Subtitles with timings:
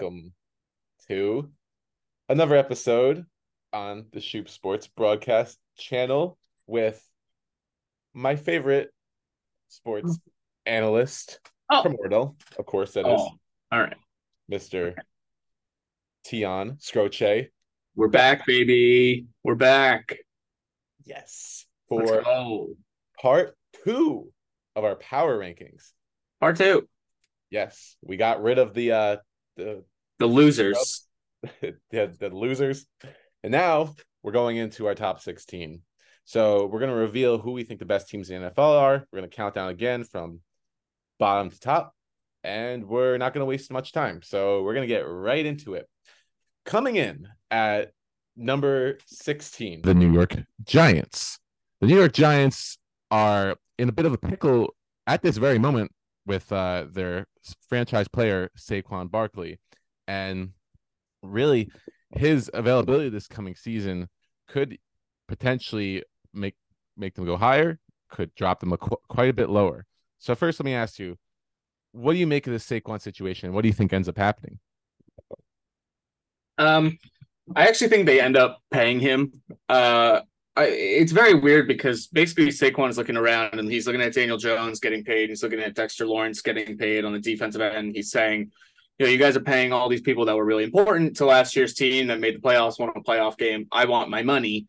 [0.00, 0.32] welcome
[1.06, 1.50] to
[2.30, 3.26] another episode
[3.70, 7.04] on the Schup Sports broadcast channel with
[8.14, 8.94] my favorite
[9.68, 10.18] sports
[10.64, 11.38] analyst,
[11.70, 11.82] Oh.
[11.82, 13.28] Primordial, of course, that is Oh,
[13.70, 13.96] all right.
[14.50, 14.94] Mr.
[16.24, 17.48] Tian Skroce.
[17.94, 19.26] We're back, baby.
[19.44, 20.16] We're back.
[21.04, 22.22] Yes, for
[23.20, 23.54] part
[23.84, 24.32] two
[24.74, 25.92] of our power rankings.
[26.40, 26.88] Part two.
[27.50, 29.16] Yes, we got rid of the uh
[29.56, 29.84] the
[30.20, 31.08] The losers.
[31.60, 32.86] the, the losers.
[33.42, 35.80] And now we're going into our top 16.
[36.24, 39.06] So we're going to reveal who we think the best teams in the NFL are.
[39.10, 40.40] We're going to count down again from
[41.18, 41.94] bottom to top.
[42.44, 44.20] And we're not going to waste much time.
[44.22, 45.88] So we're going to get right into it.
[46.64, 47.92] Coming in at
[48.36, 51.38] number 16, the New York Giants.
[51.80, 52.78] The New York Giants
[53.10, 54.74] are in a bit of a pickle
[55.06, 55.90] at this very moment
[56.26, 57.26] with uh, their
[57.68, 59.58] franchise player, Saquon Barkley.
[60.10, 60.50] And
[61.22, 61.70] really
[62.16, 64.08] his availability this coming season
[64.48, 64.76] could
[65.28, 66.02] potentially
[66.34, 66.56] make
[66.96, 67.78] make them go higher,
[68.10, 69.86] could drop them a, qu- quite a bit lower.
[70.18, 71.16] So first, let me ask you,
[71.92, 73.52] what do you make of this Saquon situation?
[73.52, 74.58] What do you think ends up happening?
[76.58, 76.98] Um,
[77.54, 79.32] I actually think they end up paying him.
[79.68, 80.22] Uh,
[80.56, 84.36] I, it's very weird because basically Saquon is looking around and he's looking at Daniel
[84.36, 85.30] Jones getting paid.
[85.30, 87.94] He's looking at Dexter Lawrence getting paid on the defensive end.
[87.94, 88.50] He's saying,
[89.00, 91.56] you know, you guys are paying all these people that were really important to last
[91.56, 93.66] year's team that made the playoffs, won a playoff game.
[93.72, 94.66] I want my money.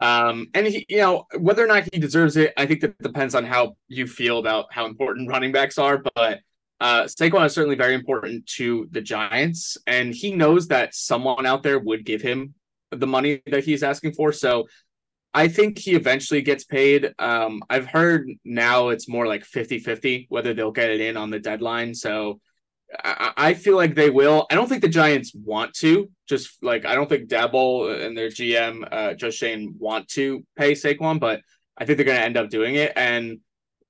[0.00, 3.36] Um, and he, you know, whether or not he deserves it, I think that depends
[3.36, 6.02] on how you feel about how important running backs are.
[6.16, 6.40] But
[6.80, 11.62] uh, Saquon is certainly very important to the Giants, and he knows that someone out
[11.62, 12.54] there would give him
[12.90, 14.32] the money that he's asking for.
[14.32, 14.66] So
[15.34, 17.14] I think he eventually gets paid.
[17.20, 21.30] Um, I've heard now it's more like 50 50 whether they'll get it in on
[21.30, 21.94] the deadline.
[21.94, 22.40] So
[23.04, 24.46] I, feel like they will.
[24.50, 26.10] I don't think the Giants want to.
[26.28, 30.72] Just like I don't think Daboll and their GM uh, Joe Schoen want to pay
[30.72, 31.42] Saquon, but
[31.76, 32.92] I think they're going to end up doing it.
[32.96, 33.40] And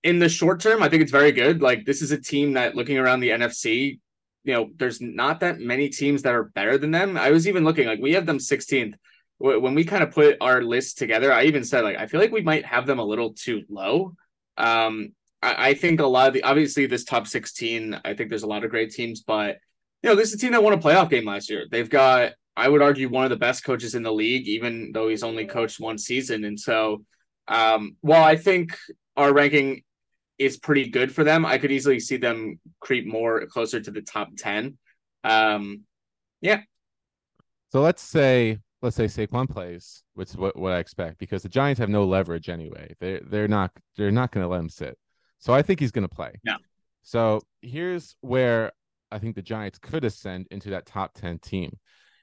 [0.03, 1.63] in the short term, I think it's very good.
[1.63, 4.01] Like this is a team that looking around the NFC,
[4.45, 7.17] you know, there's not that many teams that are better than them.
[7.17, 8.95] I was even looking like we have them 16th.
[9.39, 12.33] When we kind of put our list together, I even said like I feel like
[12.33, 14.15] we might have them a little too low.
[14.57, 15.13] Um,
[15.43, 18.49] I, I think a lot of the obviously this top 16, I think there's a
[18.49, 19.59] lot of great teams, but
[20.03, 21.67] you know, this is a team that won a playoff game last year.
[21.71, 25.09] They've got, I would argue, one of the best coaches in the league, even though
[25.09, 26.45] he's only coached one season.
[26.45, 27.05] And so,
[27.49, 28.77] um, while I think
[29.17, 29.83] our ranking
[30.39, 34.03] is pretty good for them, I could easily see them creep more closer to the
[34.03, 34.79] top 10.
[35.25, 35.83] Um,
[36.41, 36.61] yeah.
[37.71, 41.49] So let's say let's say Saquon plays, which is what, what I expect, because the
[41.49, 42.95] Giants have no leverage anyway.
[43.01, 44.97] They they're not they're not going to let him sit.
[45.39, 46.33] So I think he's going to play.
[46.45, 46.57] Yeah.
[47.03, 48.73] So here's where
[49.11, 51.77] I think the Giants could ascend into that top 10 team.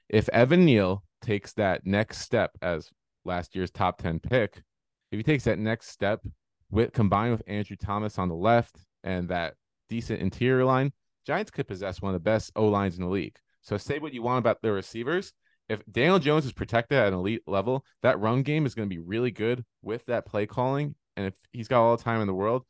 [0.08, 2.90] If Evan Neal takes that next step as
[3.24, 4.62] last year's top 10 pick,
[5.10, 6.24] if he takes that next step
[6.70, 9.54] with combined with Andrew Thomas on the left and that
[9.88, 10.92] decent interior line,
[11.26, 13.36] Giants could possess one of the best O lines in the league.
[13.62, 15.32] So say what you want about their receivers.
[15.68, 18.94] If Daniel Jones is protected at an elite level, that run game is going to
[18.94, 20.94] be really good with that play calling.
[21.16, 22.62] And if he's got all the time in the world,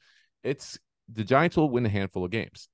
[0.43, 0.79] it's
[1.13, 2.69] the Giants will win a handful of games.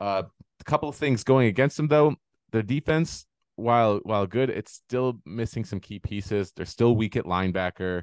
[0.00, 0.22] Uh,
[0.60, 2.16] a couple of things going against them though.
[2.52, 3.26] The defense,
[3.56, 6.52] while while good, it's still missing some key pieces.
[6.52, 8.02] They're still weak at linebacker.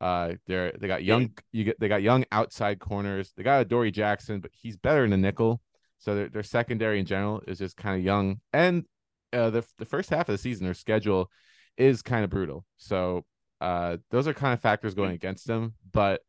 [0.00, 3.32] Uh, they're they got young you get they got young outside corners.
[3.36, 5.60] They got Adoree' Jackson, but he's better in the nickel.
[5.98, 8.40] So their their secondary in general is just kind of young.
[8.52, 8.84] And
[9.32, 11.30] uh, the the first half of the season, their schedule
[11.76, 12.64] is kind of brutal.
[12.76, 13.24] So
[13.60, 15.74] uh, those are kind of factors going against them.
[15.92, 16.22] But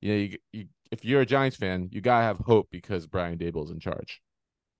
[0.00, 3.38] you know, you, you if you're a Giants fan, you gotta have hope because Brian
[3.38, 4.20] Daboll's in charge.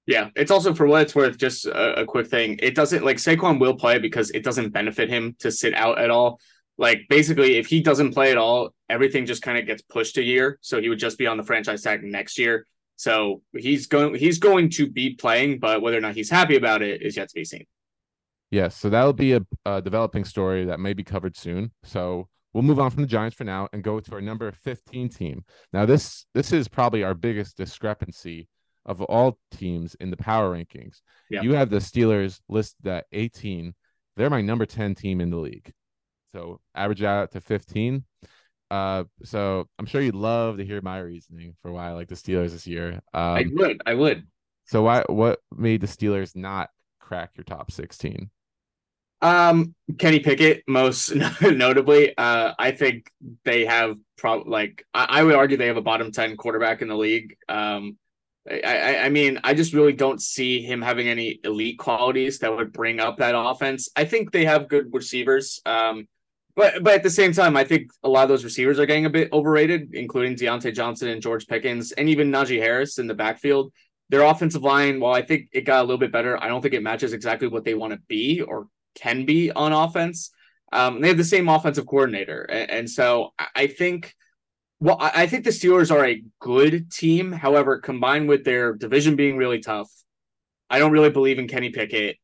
[0.07, 1.39] Yeah, it's also for what it's worth.
[1.39, 2.59] Just a, a quick thing.
[2.63, 6.11] It doesn't like Saquon will play because it doesn't benefit him to sit out at
[6.11, 6.39] all.
[6.77, 10.23] Like basically, if he doesn't play at all, everything just kind of gets pushed a
[10.23, 10.59] year.
[10.61, 12.67] So he would just be on the franchise tag next year.
[12.97, 16.83] So he's going he's going to be playing, but whether or not he's happy about
[16.83, 17.65] it is yet to be seen.
[18.51, 21.73] Yes, so that'll be a, a developing story that may be covered soon.
[21.85, 25.09] So we'll move on from the Giants for now and go to our number 15
[25.09, 25.45] team.
[25.73, 28.49] Now this this is probably our biggest discrepancy
[28.85, 31.01] of all teams in the power rankings.
[31.31, 31.43] Yeah.
[31.43, 33.75] You have the Steelers listed at 18.
[34.17, 35.73] They're my number 10 team in the league.
[36.35, 38.05] So average out to 15.
[38.71, 42.15] Uh, so I'm sure you'd love to hear my reasoning for why I like the
[42.15, 42.95] Steelers this year.
[43.13, 44.27] Um, I would, I would.
[44.65, 48.31] so why what made the Steelers not crack your top 16?
[49.23, 53.11] Um, Kenny Pickett, most notably, uh, I think
[53.45, 56.89] they have probably like I, I would argue they have a bottom ten quarterback in
[56.89, 57.37] the league.
[57.49, 57.97] Um,
[58.51, 62.73] I, I mean, I just really don't see him having any elite qualities that would
[62.73, 63.89] bring up that offense.
[63.95, 65.61] I think they have good receivers.
[65.65, 66.09] Um,
[66.57, 69.07] but but at the same time, I think a lot of those receivers are getting
[69.07, 73.15] a bit overrated, including Diontae Johnson and George Pickens, and even Najee Harris in the
[73.15, 73.73] backfield.
[74.09, 76.75] Their offensive line, while I think it got a little bit better, I don't think
[76.75, 80.31] it matches exactly what they want to be or can be on offense.
[80.73, 84.15] Um, they have the same offensive coordinator, and, and so I think
[84.83, 87.31] well, I think the Steelers are a good team.
[87.31, 89.89] However, combined with their division being really tough,
[90.69, 92.17] I don't really believe in Kenny Pickett.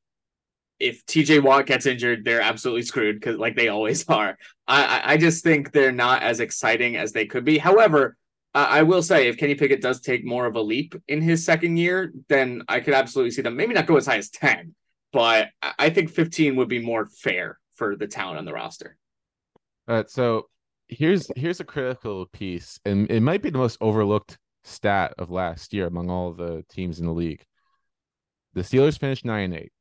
[0.80, 4.36] If TJ Watt gets injured, they're absolutely screwed because, like they always are.
[4.66, 7.58] I, I just think they're not as exciting as they could be.
[7.58, 8.16] However,
[8.54, 11.76] I will say if Kenny Pickett does take more of a leap in his second
[11.76, 14.74] year, then I could absolutely see them maybe not go as high as 10,
[15.12, 18.96] but I think 15 would be more fair for the talent on the roster.
[19.88, 20.10] All right.
[20.10, 20.48] So
[20.88, 25.72] here's here's a critical piece, and it might be the most overlooked stat of last
[25.72, 27.44] year among all the teams in the league.
[28.54, 29.72] The Steelers finished nine and eight.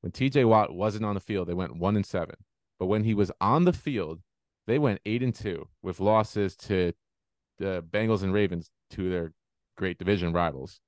[0.00, 2.36] When TJ Watt wasn't on the field, they went one and seven.
[2.78, 4.20] But when he was on the field,
[4.66, 6.92] they went eight and two with losses to
[7.58, 9.32] the Bengals and Ravens, to their
[9.76, 10.80] great division rivals.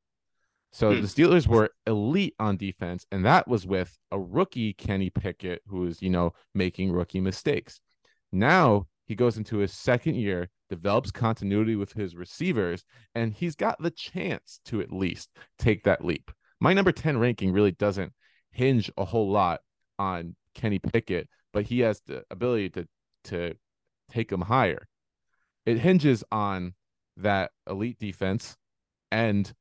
[0.75, 1.03] So hmm.
[1.03, 5.83] the Steelers were elite on defense, and that was with a rookie Kenny Pickett, who
[5.83, 7.81] was, you know, making rookie mistakes.
[8.33, 12.85] Now he goes into his second year, develops continuity with his receivers,
[13.15, 15.31] and he's got the chance to at least
[15.61, 16.33] take that leap.
[16.61, 18.13] My number 10 ranking really doesn't
[18.51, 19.61] hinge a whole lot
[20.01, 22.89] on Kenny Pickett, but he has the ability to
[23.27, 23.55] to
[24.11, 24.89] take him higher.
[25.67, 26.75] It hinges on
[27.17, 28.57] that elite defense
[29.13, 29.53] and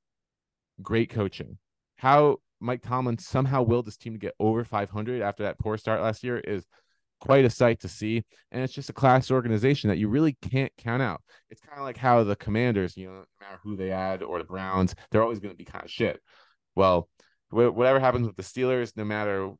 [0.81, 1.57] great coaching.
[1.97, 6.01] How Mike Tomlin somehow willed his team to get over 500 after that poor start
[6.01, 6.65] last year is
[7.19, 8.23] quite a sight to see.
[8.51, 11.21] And it's just a class organization that you really can't count out.
[11.49, 14.39] It's kind of like how the commanders, you know, no matter who they add or
[14.39, 16.19] the Browns, they're always going to be kind of shit.
[16.75, 17.07] Well,
[17.49, 19.51] whatever happens with the Steelers, no matter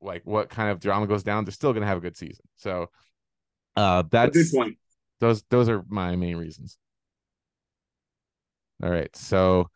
[0.00, 2.44] like what kind of drama goes down, they're still going to have a good season.
[2.56, 2.88] So
[3.76, 4.78] uh, that's a good point.
[5.20, 6.78] Those those are my main reasons.
[8.82, 9.70] All right, so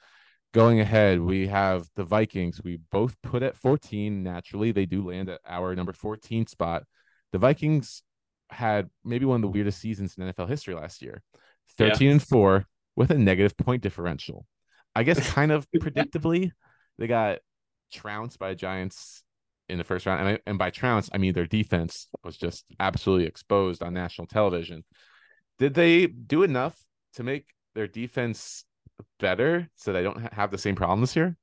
[0.55, 2.63] going ahead, we have the Vikings.
[2.63, 4.23] We both put at 14.
[4.23, 6.85] Naturally, they do land at our number 14 spot
[7.33, 8.03] the Vikings
[8.51, 11.23] had maybe one of the weirdest seasons in NFL history last year
[11.77, 12.13] 13 yeah.
[12.13, 12.67] and 4
[12.97, 14.47] with a negative point differential.
[14.95, 16.51] I guess kind of predictably,
[16.99, 17.39] they got
[17.93, 19.23] trounced by Giants
[19.69, 20.21] in the first round.
[20.21, 24.27] And, I, and by trounce, I mean their defense was just absolutely exposed on national
[24.27, 24.85] television.
[25.59, 26.79] Did they do enough
[27.15, 28.65] to make their defense
[29.21, 31.37] better so they don't have the same problems here?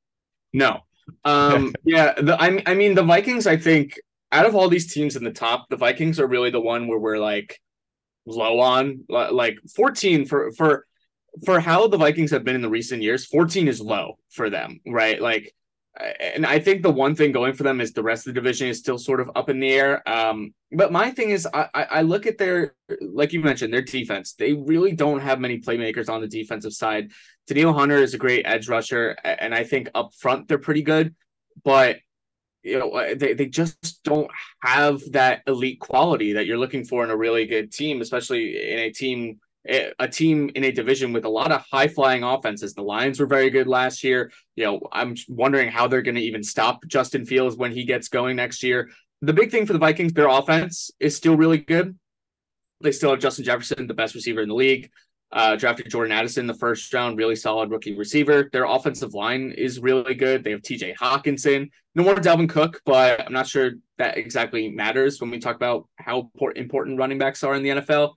[0.53, 0.81] No.
[1.23, 3.99] Um, yeah, the, I, I mean, the Vikings, I think,
[4.31, 6.99] out of all these teams in the top, the Vikings are really the one where
[6.99, 7.59] we're like
[8.25, 9.05] low on.
[9.09, 10.85] Like 14 for for
[11.45, 14.79] for how the Vikings have been in the recent years, 14 is low for them,
[14.87, 15.21] right?
[15.21, 15.53] Like
[15.97, 18.67] and I think the one thing going for them is the rest of the division
[18.67, 20.07] is still sort of up in the air.
[20.07, 24.33] Um, but my thing is, I, I look at their, like you mentioned, their defense.
[24.33, 27.11] They really don't have many playmakers on the defensive side.
[27.47, 31.15] Danielle Hunter is a great edge rusher, and I think up front they're pretty good.
[31.63, 31.97] But
[32.65, 37.03] you know uh, they, they just don't have that elite quality that you're looking for
[37.03, 41.25] in a really good team especially in a team a team in a division with
[41.25, 44.79] a lot of high flying offenses the lions were very good last year you know
[44.91, 48.61] i'm wondering how they're going to even stop justin fields when he gets going next
[48.61, 48.89] year
[49.21, 51.97] the big thing for the vikings their offense is still really good
[52.81, 54.89] they still have justin jefferson the best receiver in the league
[55.31, 58.49] uh, drafted Jordan Addison the first round, really solid rookie receiver.
[58.53, 60.43] Their offensive line is really good.
[60.43, 61.69] They have TJ Hockenson.
[61.93, 65.89] No more Dalvin Cook, but I'm not sure that exactly matters when we talk about
[65.97, 68.13] how important running backs are in the NFL.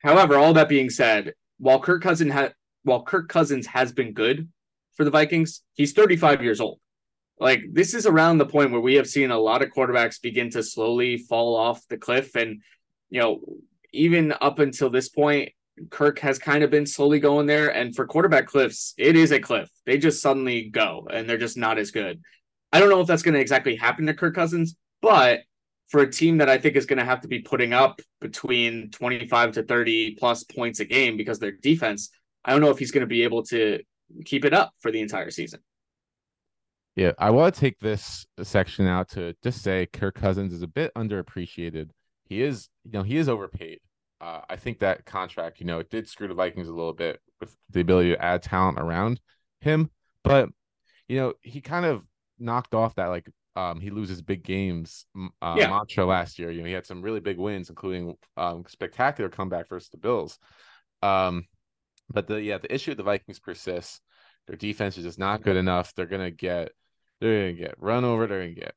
[0.00, 4.48] However, all that being said, while Kirk Cousins had while Kirk Cousins has been good
[4.94, 6.80] for the Vikings, he's 35 years old.
[7.38, 10.50] Like this is around the point where we have seen a lot of quarterbacks begin
[10.50, 12.62] to slowly fall off the cliff and
[13.08, 13.40] you know
[13.92, 15.52] even up until this point
[15.88, 17.68] Kirk has kind of been slowly going there.
[17.68, 19.70] And for quarterback cliffs, it is a cliff.
[19.86, 22.20] They just suddenly go and they're just not as good.
[22.72, 25.40] I don't know if that's going to exactly happen to Kirk Cousins, but
[25.90, 28.90] for a team that I think is going to have to be putting up between
[28.90, 32.10] 25 to 30 plus points a game because their defense,
[32.44, 33.80] I don't know if he's going to be able to
[34.24, 35.60] keep it up for the entire season.
[36.96, 40.66] Yeah, I want to take this section out to just say Kirk Cousins is a
[40.66, 41.90] bit underappreciated.
[42.24, 43.80] He is, you know, he is overpaid
[44.20, 47.20] uh, I think that contract, you know, it did screw the Vikings a little bit
[47.40, 49.20] with the ability to add talent around
[49.60, 49.90] him.
[50.22, 50.50] But,
[51.08, 52.02] you know, he kind of
[52.38, 55.06] knocked off that like um, he loses big games
[55.42, 55.68] uh, yeah.
[55.68, 56.50] mantra last year.
[56.50, 60.38] You know, he had some really big wins, including um, spectacular comeback versus the Bills.
[61.02, 61.46] Um,
[62.08, 64.00] but the yeah, the issue with the Vikings persists.
[64.46, 65.94] Their defense is just not good enough.
[65.94, 66.72] They're gonna get
[67.20, 68.26] they're gonna get run over.
[68.26, 68.74] They're gonna get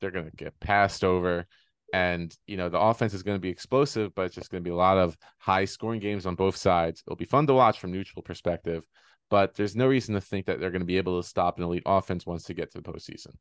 [0.00, 1.46] they're gonna get passed over.
[1.92, 4.68] And you know the offense is going to be explosive, but it's just going to
[4.68, 7.04] be a lot of high scoring games on both sides.
[7.06, 8.84] It'll be fun to watch from neutral perspective,
[9.30, 11.64] but there's no reason to think that they're going to be able to stop an
[11.64, 13.34] elite offense once they get to the postseason.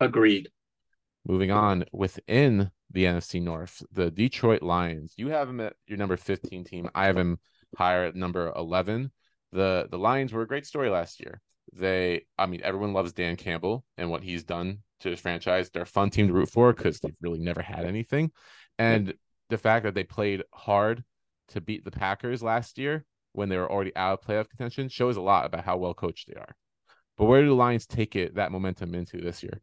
[0.00, 0.48] Agreed.
[1.26, 5.14] Moving on within the NFC North, the Detroit Lions.
[5.16, 6.88] You have them at your number 15 team.
[6.94, 7.38] I have them
[7.76, 9.10] higher at number 11.
[9.52, 11.40] The the Lions were a great story last year.
[11.72, 15.70] They, I mean, everyone loves Dan Campbell and what he's done to his franchise.
[15.70, 18.32] They're a fun team to root for because they've really never had anything.
[18.78, 19.14] And
[19.50, 21.04] the fact that they played hard
[21.48, 25.16] to beat the Packers last year when they were already out of playoff contention shows
[25.16, 26.56] a lot about how well coached they are.
[27.16, 29.60] But where do the Lions take it that momentum into this year?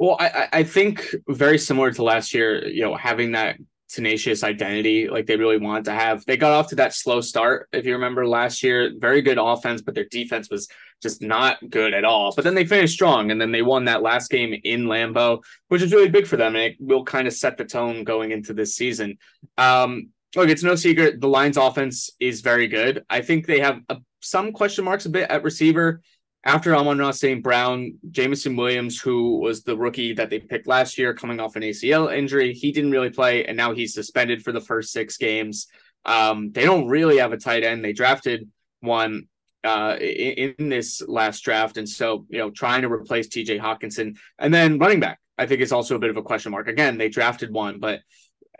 [0.00, 3.58] Well, I, I think very similar to last year, you know, having that
[3.90, 6.24] tenacious identity like they really wanted to have.
[6.24, 8.92] They got off to that slow start, if you remember last year.
[8.98, 10.68] Very good offense, but their defense was
[11.02, 12.32] just not good at all.
[12.34, 15.82] But then they finished strong, and then they won that last game in Lambeau, which
[15.82, 18.54] is really big for them, and it will kind of set the tone going into
[18.54, 19.18] this season.
[19.58, 23.04] Um, look, it's no secret the Lions' offense is very good.
[23.10, 26.00] I think they have a, some question marks a bit at receiver
[26.44, 27.42] after Amon-Ra St.
[27.42, 31.62] Brown, Jameson Williams, who was the rookie that they picked last year, coming off an
[31.62, 35.66] ACL injury, he didn't really play, and now he's suspended for the first six games.
[36.06, 37.84] Um, they don't really have a tight end.
[37.84, 38.48] They drafted
[38.80, 39.28] one
[39.64, 43.58] uh, in, in, this last draft, and so you know, trying to replace T.J.
[43.58, 46.68] Hockenson, and then running back, I think is also a bit of a question mark.
[46.68, 48.00] Again, they drafted one, but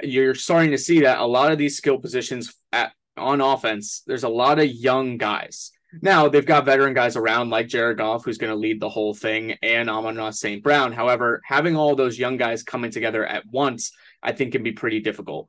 [0.03, 4.25] you're starting to see that a lot of these skill positions at on offense, there's
[4.25, 8.39] a lot of young guys now they've got veteran guys around like Jared Goff, who's
[8.39, 10.63] going to lead the whole thing, and Amon-Ra St.
[10.63, 10.93] Brown.
[10.93, 13.93] However, having all those young guys coming together at once,
[14.23, 15.49] I think can be pretty difficult.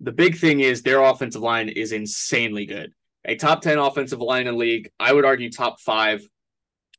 [0.00, 2.92] The big thing is their offensive line is insanely good.
[3.26, 6.26] A top 10 offensive line in the league, I would argue top five,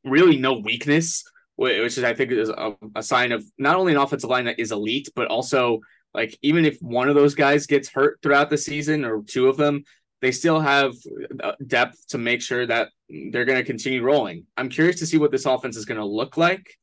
[0.04, 1.24] really no weakness,
[1.56, 4.60] which is, I think, is a, a sign of not only an offensive line that
[4.60, 5.80] is elite, but also
[6.14, 9.56] like even if one of those guys gets hurt throughout the season or two of
[9.56, 9.84] them,
[10.22, 10.94] they still have
[11.42, 14.46] uh, depth to make sure that they're going to continue rolling.
[14.56, 16.78] I'm curious to see what this offense is going to look like.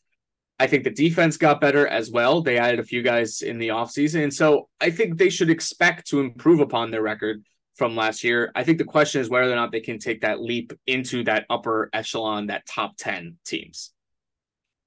[0.59, 2.41] I think the defense got better as well.
[2.41, 4.23] They added a few guys in the offseason.
[4.23, 7.41] And so I think they should expect to improve upon their record
[7.75, 8.51] from last year.
[8.55, 11.45] I think the question is whether or not they can take that leap into that
[11.49, 13.93] upper echelon, that top 10 teams.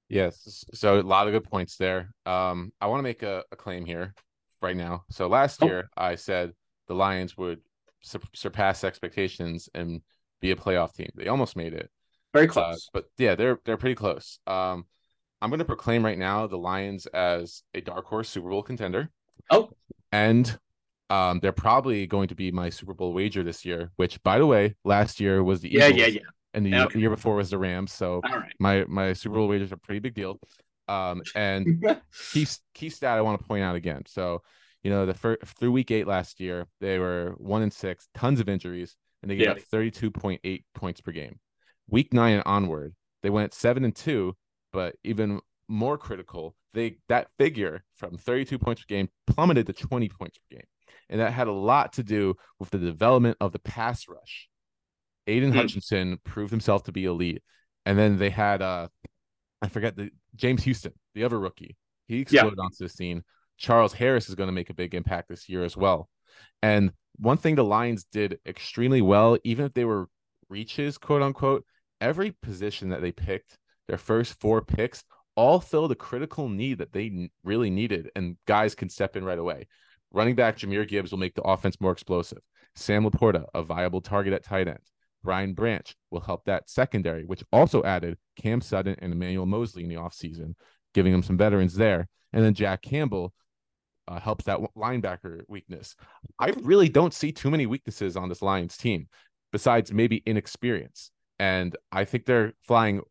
[0.09, 0.63] Yes.
[0.75, 2.13] So a lot of good points there.
[2.27, 4.13] Um, I want to make a, a, claim here
[4.61, 5.05] right now.
[5.09, 5.65] So last oh.
[5.65, 6.51] year I said
[6.87, 7.61] the Lions would
[8.03, 10.01] sur- surpass expectations and
[10.41, 11.09] be a playoff team.
[11.15, 11.89] They almost made it.
[12.33, 12.87] Very uh, close.
[12.87, 14.39] Uh, but yeah, they're they're pretty close.
[14.45, 14.85] Um,
[15.41, 19.09] I'm going to proclaim right now the Lions as a dark horse Super Bowl contender.
[19.49, 19.69] Oh,
[20.11, 20.57] and
[21.09, 23.91] um, they're probably going to be my Super Bowl wager this year.
[23.95, 26.21] Which, by the way, last year was the Eagles, yeah, yeah, yeah,
[26.53, 26.99] and the okay.
[26.99, 27.91] year before was the Rams.
[27.91, 28.21] So
[28.59, 30.39] my my Super Bowl wagers are a pretty big deal.
[30.87, 31.83] Um, and
[32.31, 34.03] key key stat I want to point out again.
[34.07, 34.41] So
[34.83, 38.39] you know, the first through week eight last year, they were one and six, tons
[38.39, 39.51] of injuries, and they gave yeah.
[39.53, 41.39] up 32.8 points per game.
[41.89, 44.35] Week nine and onward, they went seven and two,
[44.71, 50.09] but even more critical, they that figure from 32 points per game plummeted to 20
[50.09, 50.65] points per game.
[51.09, 54.49] And that had a lot to do with the development of the pass rush.
[55.27, 55.55] Aidan mm.
[55.55, 57.43] Hutchinson proved himself to be elite.
[57.85, 58.89] And then they had uh
[59.61, 61.77] I forget the James Houston, the other rookie.
[62.07, 62.63] He exploded yeah.
[62.63, 63.23] onto the scene.
[63.57, 66.09] Charles Harris is going to make a big impact this year as well.
[66.61, 70.09] And one thing the Lions did extremely well, even if they were
[70.49, 71.65] reaches, quote unquote,
[72.01, 73.57] every position that they picked,
[73.87, 75.03] their first four picks,
[75.35, 79.39] all filled a critical need that they really needed, and guys can step in right
[79.39, 79.67] away.
[80.11, 82.39] Running back Jahmyr Gibbs will make the offense more explosive.
[82.75, 84.79] Sam LaPorta, a viable target at tight end.
[85.23, 89.89] Brian Branch will help that secondary, which also added Cam Sutton and Emmanuel Moseley in
[89.89, 90.53] the offseason,
[90.93, 92.07] giving them some veterans there.
[92.31, 93.33] And then Jack Campbell
[94.07, 95.95] uh, helps that linebacker weakness.
[96.39, 99.07] I really don't see too many weaknesses on this Lions team
[99.51, 101.11] besides maybe inexperience.
[101.39, 103.01] And I think they're flying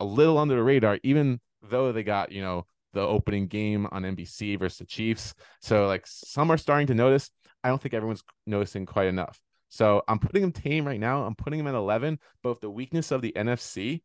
[0.00, 4.02] a little under the radar, even though they got, you know, the opening game on
[4.02, 5.34] NBC versus the Chiefs.
[5.60, 7.30] So, like, some are starting to notice.
[7.62, 9.40] I don't think everyone's noticing quite enough.
[9.68, 11.24] So, I'm putting them tame right now.
[11.24, 12.18] I'm putting them at 11.
[12.42, 14.02] Both the weakness of the NFC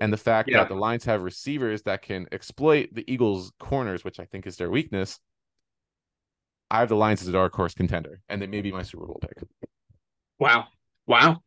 [0.00, 0.58] and the fact yeah.
[0.58, 4.56] that the Lions have receivers that can exploit the Eagles' corners, which I think is
[4.56, 5.18] their weakness,
[6.70, 9.06] I have the Lions as a dark horse contender, and they may be my Super
[9.06, 9.48] Bowl pick.
[10.38, 10.66] Wow,
[11.06, 11.42] wow,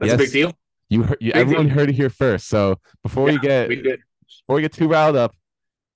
[0.00, 0.14] that's yes.
[0.14, 0.52] a big deal.
[0.90, 1.74] You, heard, you everyone deal.
[1.74, 2.48] heard it here first.
[2.48, 5.34] So before yeah, we get we before we get too riled up,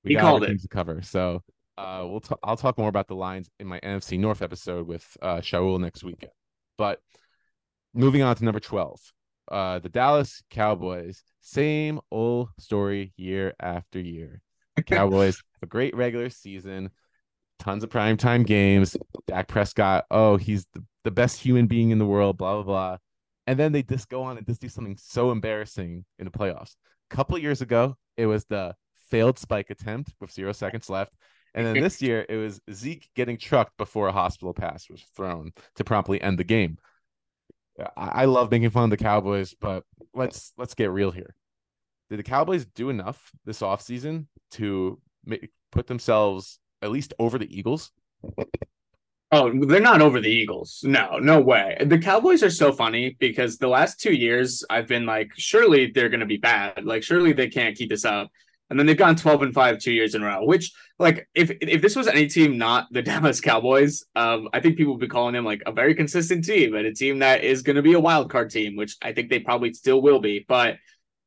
[0.05, 1.03] we he got called it to cover.
[1.03, 1.43] So
[1.79, 5.17] uh, we'll t- I'll talk more about the Lions in my NFC North episode with
[5.23, 6.33] uh, Shaul next weekend.
[6.77, 7.01] But
[7.95, 9.01] moving on to number 12.
[9.51, 14.41] Uh, the Dallas Cowboys, same old story year after year.
[14.77, 16.91] The Cowboys have a great regular season,
[17.63, 18.97] tons of primetime games.
[19.27, 22.97] Dak Prescott, oh, he's the, the best human being in the world, blah, blah, blah.
[23.47, 26.75] And then they just go on and just do something so embarrassing in the playoffs.
[27.11, 28.75] A couple years ago, it was the
[29.11, 31.13] failed spike attempt with zero seconds left.
[31.55, 35.53] And then this year, it was Zeke getting trucked before a hospital pass was thrown
[35.77, 36.79] to promptly end the game.
[37.97, 41.35] I, I love making fun of the Cowboys, but let's let's get real here.
[42.11, 47.57] Did the Cowboys do enough this offseason to make, put themselves at least over the
[47.57, 47.93] Eagles?
[49.31, 50.81] Oh, they're not over the Eagles.
[50.85, 51.79] No, no way.
[51.87, 56.11] The Cowboys are so funny because the last two years I've been like, surely they're
[56.11, 56.85] going to be bad.
[56.85, 58.31] Like, surely they can't keep this up
[58.73, 61.51] and then they've gone 12 and 5 two years in a row which like if
[61.61, 65.07] if this was any team not the dallas cowboys um i think people would be
[65.07, 67.93] calling them like a very consistent team and a team that is going to be
[67.93, 70.77] a wild card team which i think they probably still will be but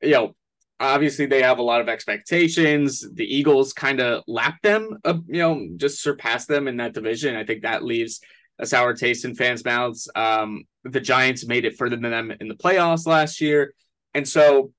[0.01, 0.35] you know
[0.79, 5.39] obviously they have a lot of expectations the eagles kind of lap them uh, you
[5.39, 8.19] know just surpass them in that division i think that leaves
[8.59, 12.47] a sour taste in fans mouths um the giants made it further than them in
[12.47, 13.73] the playoffs last year
[14.13, 14.71] and so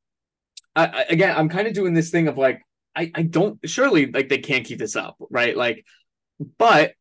[0.76, 2.60] I, again, I'm kind of doing this thing of like,
[2.94, 5.56] I, I don't surely like they can't keep this up, right?
[5.56, 5.84] Like,
[6.58, 6.92] but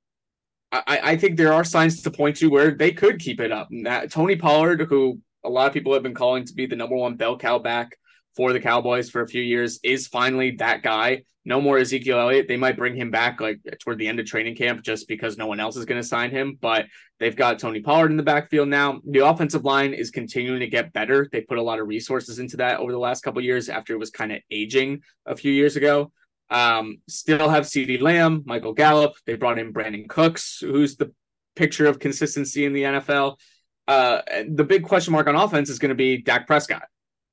[0.72, 3.70] I, I think there are signs to point to where they could keep it up.
[3.72, 6.76] And That Tony Pollard, who a lot of people have been calling to be the
[6.76, 7.98] number one bell cow back
[8.36, 11.24] for the Cowboys for a few years, is finally that guy.
[11.48, 12.48] No more Ezekiel Elliott.
[12.48, 15.46] They might bring him back like toward the end of training camp just because no
[15.46, 16.58] one else is going to sign him.
[16.60, 16.88] But
[17.20, 19.00] they've got Tony Pollard in the backfield now.
[19.08, 21.30] The offensive line is continuing to get better.
[21.32, 24.00] They put a lot of resources into that over the last couple years after it
[24.00, 26.12] was kind of aging a few years ago.
[26.50, 29.14] Um, still have CeeDee Lamb, Michael Gallup.
[29.28, 31.12] They brought in Brandin Cooks, who's the
[31.56, 33.40] picture of consistency in the NFL.
[33.88, 36.88] Uh, the big question mark on offense is going to be Dak Prescott,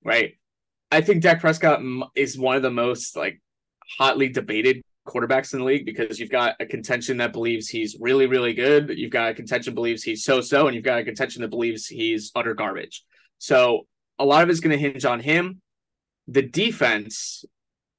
[0.04, 0.34] right?
[0.92, 1.80] I think Dak Prescott
[2.14, 3.40] is one of the most like
[3.98, 8.26] hotly debated quarterbacks in the league because you've got a contention that believes he's really,
[8.26, 8.90] really good.
[8.90, 11.86] You've got a contention believes he's so so, and you've got a contention that believes
[11.86, 13.04] he's utter garbage.
[13.38, 13.86] So
[14.18, 15.62] a lot of it's going to hinge on him.
[16.28, 17.46] The defense,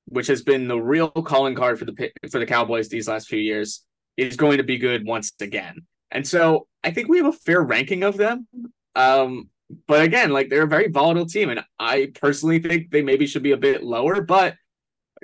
[0.06, 3.40] which has been the real calling card for the for the Cowboys these last few
[3.40, 3.84] years,
[4.18, 5.88] is going to be good once again.
[6.12, 8.48] And so I think we have a fair ranking of them.
[8.96, 9.50] Um,
[9.88, 13.44] but again, like they're a very volatile team, and I personally think they maybe should
[13.44, 14.22] be a bit lower.
[14.22, 14.56] But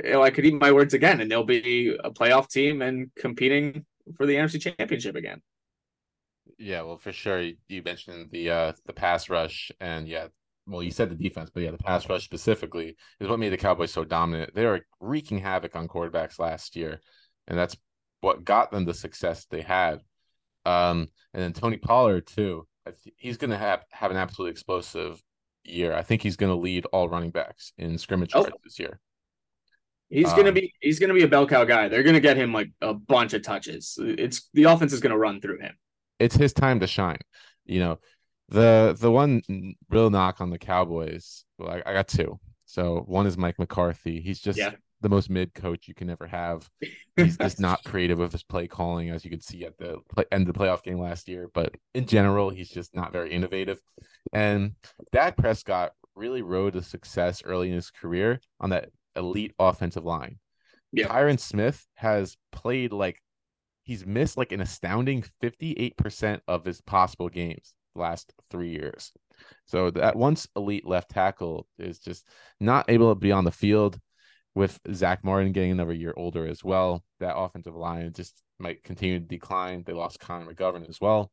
[0.03, 3.11] you know, I could eat my words again, and they'll be a playoff team and
[3.15, 5.41] competing for the NFC Championship again.
[6.57, 7.41] Yeah, well, for sure.
[7.67, 10.27] You mentioned the uh the pass rush, and yeah,
[10.67, 13.57] well, you said the defense, but yeah, the pass rush specifically is what made the
[13.57, 14.53] Cowboys so dominant.
[14.53, 17.01] They were wreaking havoc on quarterbacks last year,
[17.47, 17.75] and that's
[18.21, 20.01] what got them the success they had.
[20.65, 22.67] Um, and then Tony Pollard too.
[23.15, 25.21] He's going to have have an absolutely explosive
[25.63, 25.93] year.
[25.93, 28.47] I think he's going to lead all running backs in scrimmage oh.
[28.63, 28.99] this year.
[30.09, 31.87] He's um, gonna be he's gonna be a bell cow guy.
[31.87, 33.95] They're gonna get him like a bunch of touches.
[34.01, 35.77] It's the offense is gonna run through him.
[36.17, 37.19] It's his time to shine.
[37.65, 37.99] You know,
[38.49, 39.43] the the one
[39.89, 41.45] real knock on the Cowboys.
[41.59, 42.39] Well, I, I got two.
[42.65, 44.19] So one is Mike McCarthy.
[44.19, 44.71] He's just yeah.
[45.01, 46.69] The most mid coach you can ever have.
[47.15, 50.25] He's just not creative with his play calling, as you could see at the play,
[50.31, 51.49] end of the playoff game last year.
[51.53, 53.79] But in general, he's just not very innovative.
[54.33, 54.73] And
[55.11, 60.39] Dak Prescott really rode to success early in his career on that elite offensive line.
[60.91, 61.07] Yeah.
[61.07, 63.21] Tyron Smith has played like
[63.83, 69.11] he's missed like an astounding 58% of his possible games last three years.
[69.65, 72.25] So that once elite left tackle is just
[72.59, 73.99] not able to be on the field
[74.55, 77.03] with Zack Martin getting another year older as well.
[77.19, 79.83] That offensive line just might continue to decline.
[79.85, 81.31] They lost Connor McGovern as well.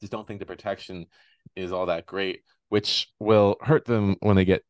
[0.00, 1.06] Just don't think the protection
[1.54, 4.62] is all that great, which will hurt them when they get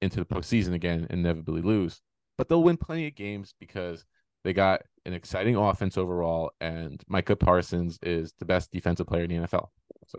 [0.00, 2.00] into the postseason again and inevitably lose.
[2.36, 4.04] But they'll win plenty of games because
[4.42, 9.30] they got an exciting offense overall, and Micah Parsons is the best defensive player in
[9.30, 9.68] the NFL.
[10.08, 10.18] So,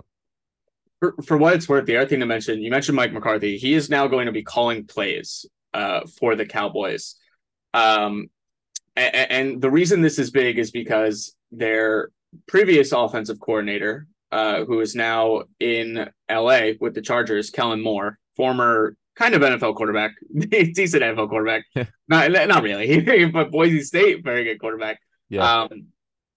[0.99, 3.57] for, for what it's worth, the other thing to mention, you mentioned Mike McCarthy.
[3.57, 7.15] He is now going to be calling plays uh, for the Cowboys.
[7.73, 8.29] Um,
[8.95, 12.09] and, and the reason this is big is because their
[12.47, 18.95] previous offensive coordinator, uh, who is now in LA with the Chargers, Kellen Moore, former
[19.15, 21.65] kind of NFL quarterback, decent NFL quarterback.
[22.07, 24.99] not not really, but Boise State, very good quarterback.
[25.29, 25.61] Yeah.
[25.61, 25.87] Um,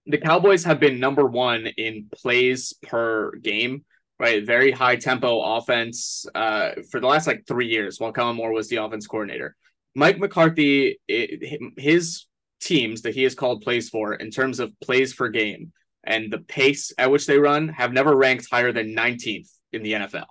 [0.06, 3.84] the Cowboys have been number one in plays per game,
[4.18, 4.46] right?
[4.46, 8.68] Very high tempo offense uh, for the last like three years while Kellen Moore was
[8.68, 9.56] the offense coordinator.
[9.94, 12.26] Mike McCarthy, it, his
[12.60, 15.72] teams that he has called plays for in terms of plays per game
[16.04, 19.92] and the pace at which they run have never ranked higher than 19th in the
[19.92, 20.26] NFL.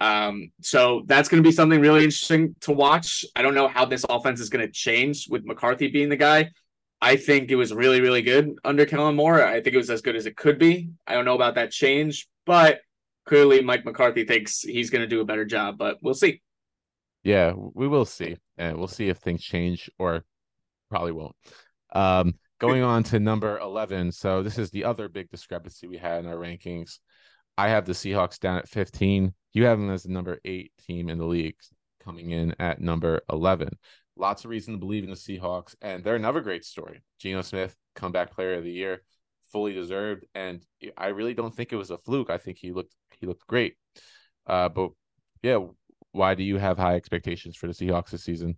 [0.00, 3.24] Um, so that's going to be something really interesting to watch.
[3.34, 6.50] I don't know how this offense is going to change with McCarthy being the guy.
[7.00, 9.44] I think it was really, really good under Kellen Moore.
[9.44, 10.90] I think it was as good as it could be.
[11.06, 12.80] I don't know about that change, but
[13.28, 16.40] clearly Mike McCarthy thinks he's going to do a better job, but we'll see.
[17.22, 18.36] Yeah, we will see.
[18.56, 20.24] And we'll see if things change or
[20.90, 21.36] probably won't.
[21.92, 24.12] Um, going on to number 11.
[24.12, 26.98] So this is the other big discrepancy we had in our rankings.
[27.56, 29.34] I have the Seahawks down at 15.
[29.52, 31.56] You have them as the number eight team in the league,
[32.02, 33.76] coming in at number 11.
[34.16, 37.02] Lots of reason to believe in the Seahawks, and they're another great story.
[37.18, 39.02] Geno Smith, comeback player of the year,
[39.52, 40.64] fully deserved, and
[40.96, 42.30] I really don't think it was a fluke.
[42.30, 43.76] I think he looked he looked great.
[44.46, 44.90] Uh, but
[45.42, 45.58] yeah,
[46.12, 48.56] why do you have high expectations for the Seahawks this season?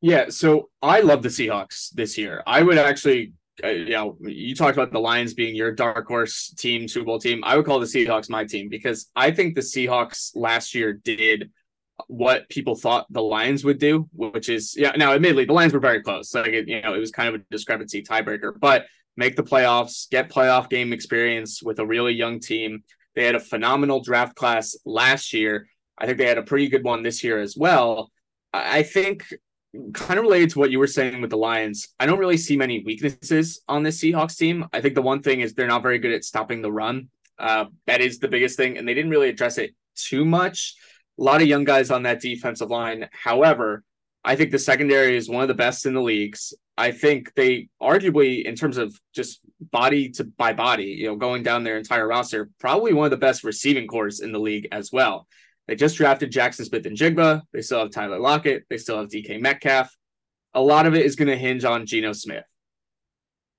[0.00, 2.42] Yeah, so I love the Seahawks this year.
[2.46, 3.32] I would actually,
[3.62, 7.18] uh, you know, you talked about the Lions being your dark horse team, Super Bowl
[7.18, 7.42] team.
[7.44, 11.50] I would call the Seahawks my team because I think the Seahawks last year did
[12.08, 14.92] what people thought the Lions would do, which is yeah.
[14.96, 16.34] Now, admittedly, the Lions were very close.
[16.34, 20.10] Like it, you know, it was kind of a discrepancy tiebreaker, but make the playoffs,
[20.10, 22.82] get playoff game experience with a really young team.
[23.14, 25.68] They had a phenomenal draft class last year.
[25.98, 28.10] I think they had a pretty good one this year as well.
[28.52, 29.24] I think
[29.92, 32.56] kind of related to what you were saying with the Lions, I don't really see
[32.56, 34.66] many weaknesses on this Seahawks team.
[34.72, 37.08] I think the one thing is they're not very good at stopping the run.
[37.38, 40.74] Uh, that is the biggest thing, and they didn't really address it too much.
[41.18, 43.08] A lot of young guys on that defensive line.
[43.12, 43.82] However,
[44.24, 46.54] I think the secondary is one of the best in the leagues.
[46.76, 51.42] I think they arguably, in terms of just body to by body, you know, going
[51.42, 54.90] down their entire roster, probably one of the best receiving cores in the league as
[54.90, 55.28] well.
[55.68, 57.42] They just drafted Jackson Smith-Njigba.
[57.52, 58.64] They still have Tyler Lockett.
[58.68, 59.94] They still have DK Metcalf.
[60.54, 62.44] A lot of it is going to hinge on Geno Smith.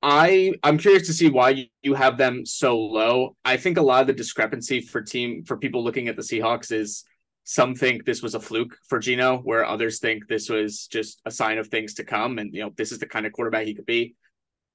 [0.02, 3.36] I I'm curious to see why you, you have them so low.
[3.44, 6.72] I think a lot of the discrepancy for team for people looking at the Seahawks
[6.72, 7.06] is
[7.46, 11.32] some think this was a fluke for Geno, where others think this was just a
[11.32, 13.74] sign of things to come, and you know this is the kind of quarterback he
[13.74, 14.16] could be.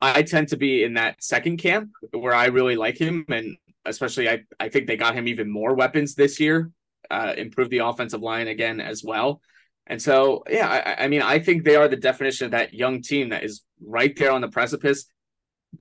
[0.01, 4.31] I tend to be in that second camp where I really like him, and especially
[4.31, 6.71] I I think they got him even more weapons this year
[7.11, 9.41] uh, improve the offensive line again as well.
[9.87, 13.03] And so, yeah, I, I, mean, I think they are the definition of that young
[13.03, 15.07] team that is right there on the precipice.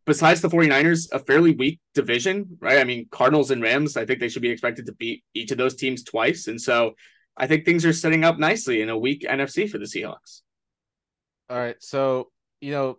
[0.06, 2.80] Besides the 49ers, a fairly weak division, right?
[2.80, 5.58] I mean, Cardinals and Rams, I think they should be expected to beat each of
[5.58, 6.47] those teams twice.
[6.47, 6.93] And so
[7.36, 10.41] I think things are setting up nicely in a weak NFC for the Seahawks.
[11.49, 11.75] All right.
[11.80, 12.30] So,
[12.62, 12.97] you know,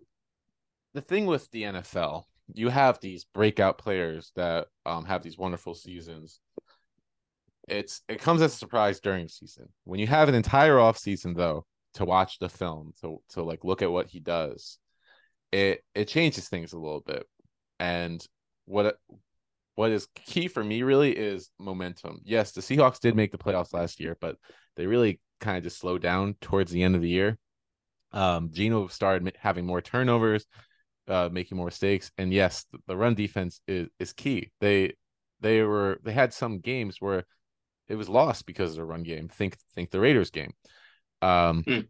[0.95, 5.75] the thing with the NFL, you have these breakout players that um, have these wonderful
[5.75, 6.41] seasons
[7.71, 9.69] it's it comes as a surprise during season.
[9.85, 13.65] When you have an entire off season though to watch the film, to to like
[13.65, 14.79] look at what he does,
[15.53, 17.27] it it changes things a little bit.
[17.79, 18.25] And
[18.67, 18.97] what
[19.75, 22.21] what is key for me really is momentum.
[22.25, 24.37] Yes, the Seahawks did make the playoffs last year, but
[24.77, 27.39] they really kind of just slowed down towards the end of the year.
[28.13, 30.47] Um, Geno started having more turnovers,
[31.09, 34.51] uh, making more mistakes, and yes, the, the run defense is is key.
[34.61, 34.95] They
[35.41, 37.25] they were they had some games where
[37.89, 39.29] it was lost because of the run game.
[39.29, 40.53] Think think the Raiders game.
[41.23, 41.89] Um, mm.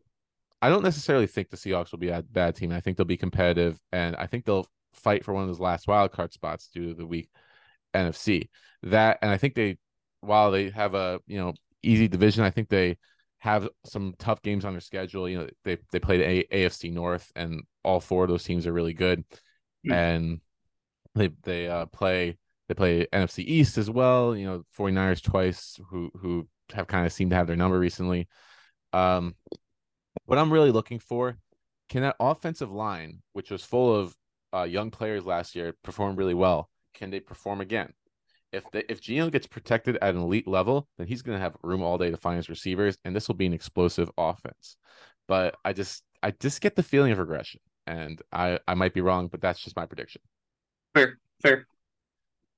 [0.62, 2.72] I don't necessarily think the Seahawks will be a bad team.
[2.72, 5.88] I think they'll be competitive, and I think they'll fight for one of those last
[5.88, 7.30] wild card spots due to the weak
[7.94, 8.48] NFC.
[8.82, 9.78] That and I think they,
[10.20, 12.98] while they have a you know easy division, I think they
[13.38, 15.28] have some tough games on their schedule.
[15.28, 18.72] You know they they played a- AFC North, and all four of those teams are
[18.72, 19.24] really good,
[19.86, 19.92] mm.
[19.92, 20.40] and
[21.14, 22.36] they they uh, play
[22.68, 24.36] they play NFC East as well.
[24.36, 28.28] You know, 49ers twice, who who have kind of seemed to have their number recently.
[28.92, 29.34] Um,
[30.24, 31.36] what I'm really looking for,
[31.88, 34.14] can that offensive line, which was full of
[34.54, 36.70] uh, young players last year, perform really well?
[36.94, 37.92] Can they perform again?
[38.52, 41.56] If they, if Geno gets protected at an elite level, then he's going to have
[41.62, 44.76] room all day to find his receivers, and this will be an explosive offense.
[45.28, 49.00] But I just I just get the feeling of regression, and I I might be
[49.00, 50.22] wrong, but that's just my prediction.
[50.94, 51.66] Fair, fair.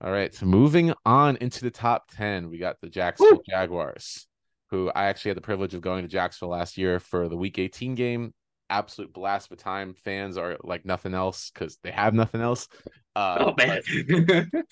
[0.03, 0.35] All right.
[0.35, 3.43] So moving on into the top 10, we got the Jacksonville Woo!
[3.49, 4.27] Jaguars,
[4.73, 7.59] who I actually had the privilege of going to Jacksonville last year for the week
[7.59, 8.35] 18 game.
[8.71, 9.95] Absolute blast of a time.
[9.95, 12.69] Fans are like nothing else because they have nothing else.
[13.15, 13.83] Uh, oh, man.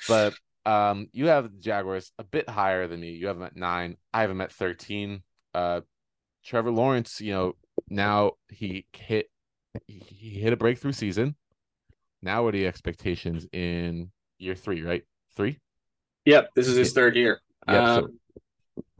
[0.08, 0.34] but,
[0.64, 3.10] but um, you have the Jaguars a bit higher than me.
[3.10, 3.98] You have them at nine.
[4.14, 5.22] I have them at 13.
[5.52, 5.82] Uh,
[6.42, 7.52] Trevor Lawrence, you know,
[7.90, 9.26] now he hit
[9.86, 11.36] he hit a breakthrough season.
[12.22, 15.04] Now, what are the expectations in year three, right?
[15.36, 15.58] three.
[16.24, 17.40] Yep, this is his third year.
[17.68, 18.08] Yep, um, so,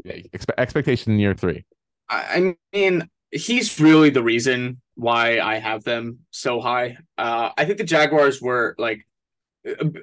[0.04, 1.64] expe- expectation in year three.
[2.08, 6.96] I mean, he's really the reason why I have them so high.
[7.16, 9.06] Uh, I think the Jaguars were like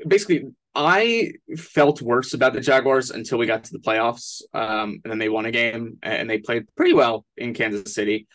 [0.07, 4.43] basically I felt worse about the Jaguars until we got to the playoffs.
[4.53, 8.27] Um, and then they won a game and they played pretty well in Kansas City.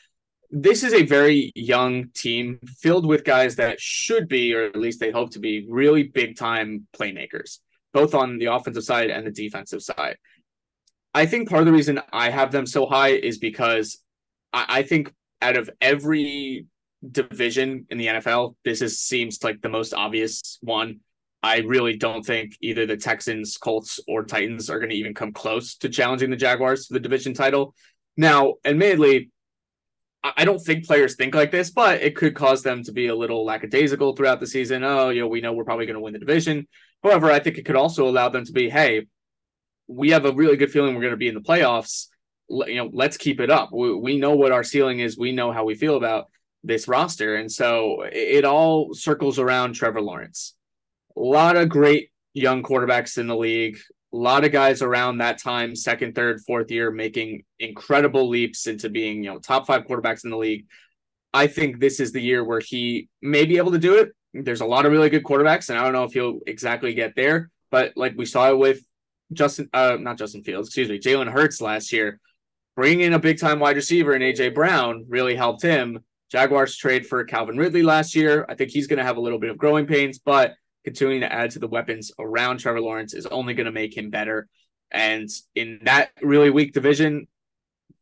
[0.51, 4.99] This is a very young team filled with guys that should be, or at least
[4.99, 7.59] they hope to be, really big time playmakers,
[7.93, 10.17] both on the offensive side and the defensive side.
[11.15, 13.99] I think part of the reason I have them so high is because
[14.53, 16.67] I, I think out of every
[17.11, 21.01] division in the NFL, this is seems like the most obvious one
[21.43, 25.33] I really don't think either the Texans, Colts, or Titans are going to even come
[25.33, 27.75] close to challenging the Jaguars for the division title.
[28.17, 29.31] Now, admittedly,
[30.23, 33.15] I don't think players think like this, but it could cause them to be a
[33.15, 34.85] little lackadaisical throughout the season.
[34.85, 36.69] Oh, you know, we know we're probably going to win the division.
[37.03, 39.07] However, I think it could also allow them to be, hey,
[39.95, 42.07] we have a really good feeling we're going to be in the playoffs.
[42.49, 43.71] You know, let's keep it up.
[43.73, 45.17] We, we know what our ceiling is.
[45.17, 46.27] We know how we feel about
[46.65, 50.55] this roster, and so it all circles around Trevor Lawrence
[51.17, 53.79] a lot of great young quarterbacks in the league.
[54.13, 58.91] A lot of guys around that time, second, third, fourth year, making incredible leaps into
[58.91, 60.67] being, you know, top five quarterbacks in the league.
[61.33, 64.11] I think this is the year where he may be able to do it.
[64.35, 67.15] There's a lot of really good quarterbacks, and I don't know if he'll exactly get
[67.17, 68.81] there, but like we saw it with
[69.33, 72.21] Justin, uh, not Justin Fields, excuse me, Jalen Hurts last year,
[72.77, 76.01] bringing in a big time wide receiver and AJ Brown really helped him.
[76.31, 78.47] Jaguars trade for Calvin Ridley last year.
[78.49, 81.33] I think he's going to have a little bit of growing pains, but continuing to
[81.33, 84.49] add to the weapons around Trevor Lawrence is only going to make him better.
[84.91, 87.29] And in that really weak division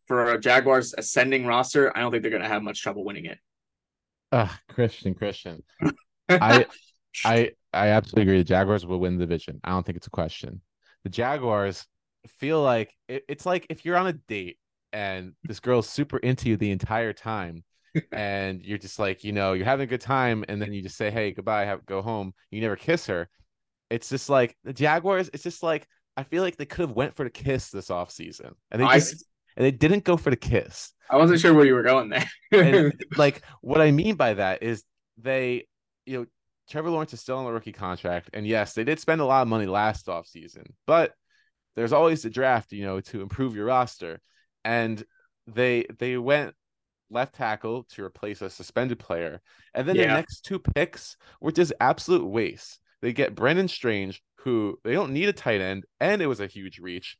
[0.06, 3.26] for a Jaguars ascending roster, I don't think they're going to have much trouble winning
[3.26, 3.38] it.
[4.32, 5.62] Uh, Christian, Christian.
[6.28, 6.66] I
[7.24, 8.38] I I absolutely agree.
[8.38, 9.60] The Jaguars will win the division.
[9.64, 10.60] I don't think it's a question.
[11.04, 11.86] The Jaguars
[12.26, 14.58] feel like it, it's like if you're on a date
[14.92, 17.64] and this girl's super into you the entire time
[18.12, 20.96] and you're just like, you know, you're having a good time, and then you just
[20.96, 23.28] say, "Hey, goodbye, have go home." You never kiss her.
[23.88, 25.28] It's just like the Jaguars.
[25.32, 25.86] It's just like
[26.16, 28.86] I feel like they could have went for the kiss this off season, and they
[28.86, 30.92] just I, and they didn't go for the kiss.
[31.08, 32.30] I wasn't sure where you were going there.
[32.52, 34.84] and like what I mean by that is
[35.18, 35.66] they,
[36.06, 36.26] you know,
[36.70, 39.42] Trevor Lawrence is still on the rookie contract, and yes, they did spend a lot
[39.42, 41.12] of money last off season, but
[41.76, 44.20] there's always the draft, you know, to improve your roster,
[44.64, 45.04] and
[45.46, 46.54] they they went
[47.10, 49.40] left tackle to replace a suspended player.
[49.74, 50.02] And then yeah.
[50.06, 52.78] the next two picks were just absolute waste.
[53.02, 56.46] They get Brenton Strange, who they don't need a tight end, and it was a
[56.46, 57.16] huge reach.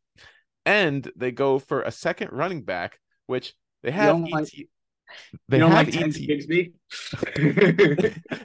[0.65, 4.31] And they go for a second running back, which they have ET.
[4.31, 4.49] Like,
[5.49, 6.15] they have like ET.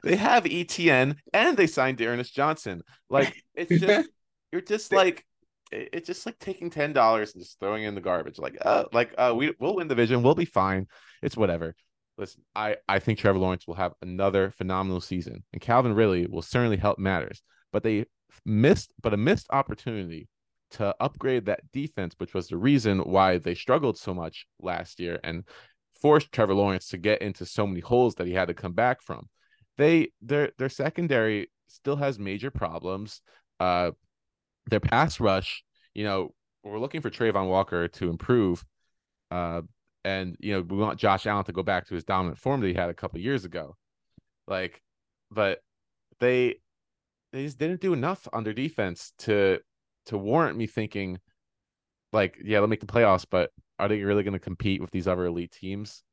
[0.03, 2.81] they have ETN and they signed D'Ernest Johnson.
[3.09, 4.09] Like it's just
[4.51, 5.25] you're just like
[5.71, 8.37] it's just like taking ten dollars and just throwing in the garbage.
[8.37, 10.87] Like, uh, like uh, we we'll win the division, we'll be fine.
[11.21, 11.75] It's whatever.
[12.17, 16.41] Listen, I I think Trevor Lawrence will have another phenomenal season, and Calvin Ridley will
[16.41, 17.41] certainly help matters.
[17.71, 18.05] But they
[18.45, 20.29] missed, but a missed opportunity
[20.71, 25.19] to upgrade that defense, which was the reason why they struggled so much last year
[25.23, 25.43] and
[26.01, 29.01] forced Trevor Lawrence to get into so many holes that he had to come back
[29.01, 29.29] from.
[29.77, 33.21] They their their secondary still has major problems.
[33.59, 33.91] Uh,
[34.67, 38.63] their pass rush, you know, we're looking for Travon Walker to improve.
[39.31, 39.61] Uh,
[40.03, 42.67] and you know, we want Josh Allen to go back to his dominant form that
[42.67, 43.75] he had a couple years ago.
[44.47, 44.81] Like,
[45.31, 45.59] but
[46.19, 46.55] they
[47.33, 49.59] they just didn't do enough on their defense to
[50.07, 51.19] to warrant me thinking
[52.13, 55.07] like, yeah, they'll make the playoffs, but are they really going to compete with these
[55.07, 56.03] other elite teams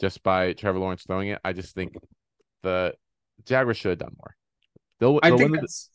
[0.00, 1.40] just by Trevor Lawrence throwing it?
[1.44, 1.96] I just think
[2.62, 2.94] the
[3.44, 4.36] Jaguars should have done more.
[5.00, 5.90] They'll, I they'll think that's,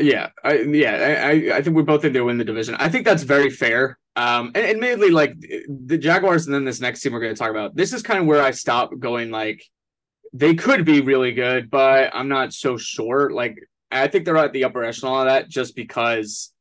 [0.00, 2.76] yeah, I, yeah, I, I think we both think they'll win the division.
[2.78, 3.98] I think that's very fair.
[4.16, 7.50] Um, and admittedly, like the Jaguars and then this next team we're going to talk
[7.50, 9.30] about, this is kind of where I stop going.
[9.30, 9.64] Like
[10.32, 13.30] they could be really good, but I'm not so sure.
[13.30, 13.58] Like
[13.90, 16.52] I think they're at the upper echelon of that just because,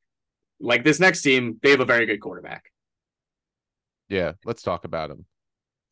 [0.60, 2.65] like this next team, they have a very good quarterback.
[4.10, 5.26] Yeah, let's talk about them.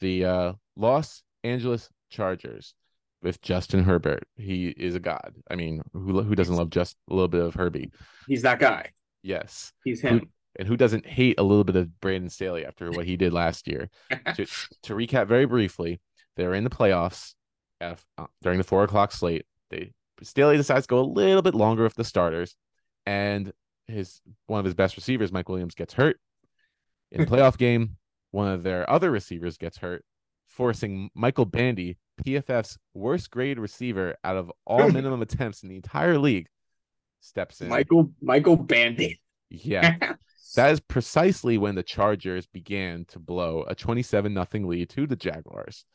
[0.01, 2.73] The uh, Los Angeles Chargers
[3.21, 4.23] with Justin Herbert.
[4.35, 5.35] He is a god.
[5.49, 7.91] I mean, who who doesn't love just a little bit of Herbie?
[8.27, 8.91] He's that guy.
[9.23, 10.19] Yes, he's him.
[10.19, 10.27] Who,
[10.59, 13.67] and who doesn't hate a little bit of Brandon Staley after what he did last
[13.67, 13.89] year?
[14.09, 16.01] to, to recap very briefly,
[16.35, 17.33] they're in the playoffs
[17.79, 19.45] at, uh, during the four o'clock slate.
[19.69, 19.91] They
[20.23, 22.55] Staley decides to go a little bit longer with the starters,
[23.05, 23.51] and
[23.87, 26.19] his one of his best receivers, Mike Williams, gets hurt
[27.11, 27.97] in the playoff game.
[28.31, 30.03] One of their other receivers gets hurt,
[30.47, 34.93] forcing Michael Bandy PFF's worst grade receiver out of all hmm.
[34.93, 36.47] minimum attempts in the entire league
[37.21, 37.69] steps in.
[37.69, 39.19] Michael Michael Bandy.
[39.49, 39.95] Yeah.
[40.55, 45.15] that is precisely when the Chargers began to blow a 27 nothing lead to the
[45.15, 45.85] Jaguars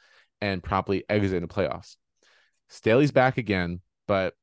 [0.40, 1.96] and promptly exit the playoffs.
[2.68, 4.34] Staley's back again, but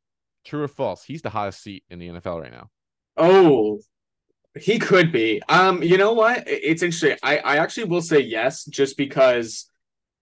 [0.45, 1.04] True or false?
[1.04, 2.69] He's the hottest seat in the NFL right now.
[3.17, 3.80] Oh,
[4.62, 5.41] he could be.
[5.50, 6.43] Um, you know what?
[6.48, 7.17] It's interesting.
[7.24, 9.65] I I actually will say yes, just because.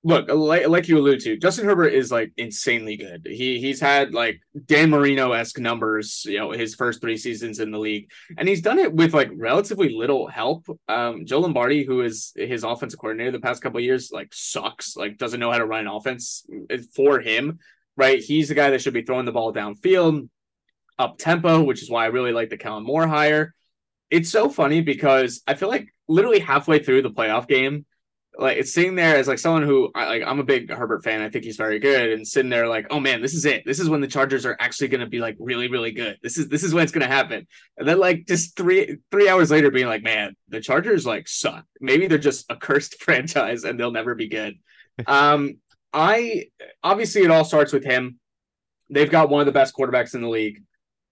[0.03, 3.27] Look, like, like you alluded to, Justin Herbert is like insanely good.
[3.29, 7.71] He he's had like Dan Marino esque numbers, you know, his first three seasons in
[7.71, 10.65] the league, and he's done it with like relatively little help.
[10.87, 15.17] Um, Joe Lombardi, who is his offensive coordinator the past couple years, like sucks, like
[15.17, 16.45] doesn't know how to run an offense
[16.95, 17.59] for him.
[17.97, 20.29] Right, he's the guy that should be throwing the ball downfield,
[20.97, 23.55] up tempo, which is why I really like the Kellen Moore hire
[24.09, 27.85] it's so funny because I feel like literally halfway through the playoff game,
[28.39, 31.21] like it's sitting there as like someone who I like I'm a big Herbert fan.
[31.21, 33.63] I think he's very good and sitting there like, oh man, this is it.
[33.65, 36.17] This is when the Chargers are actually gonna be like really, really good.
[36.21, 37.47] This is this is when it's gonna happen.
[37.77, 41.65] And then like just three three hours later being like, man, the Chargers like suck.
[41.81, 44.55] Maybe they're just a cursed franchise and they'll never be good.
[45.07, 45.57] um
[45.93, 46.47] I
[46.83, 48.19] obviously it all starts with him.
[48.89, 50.63] They've got one of the best quarterbacks in the league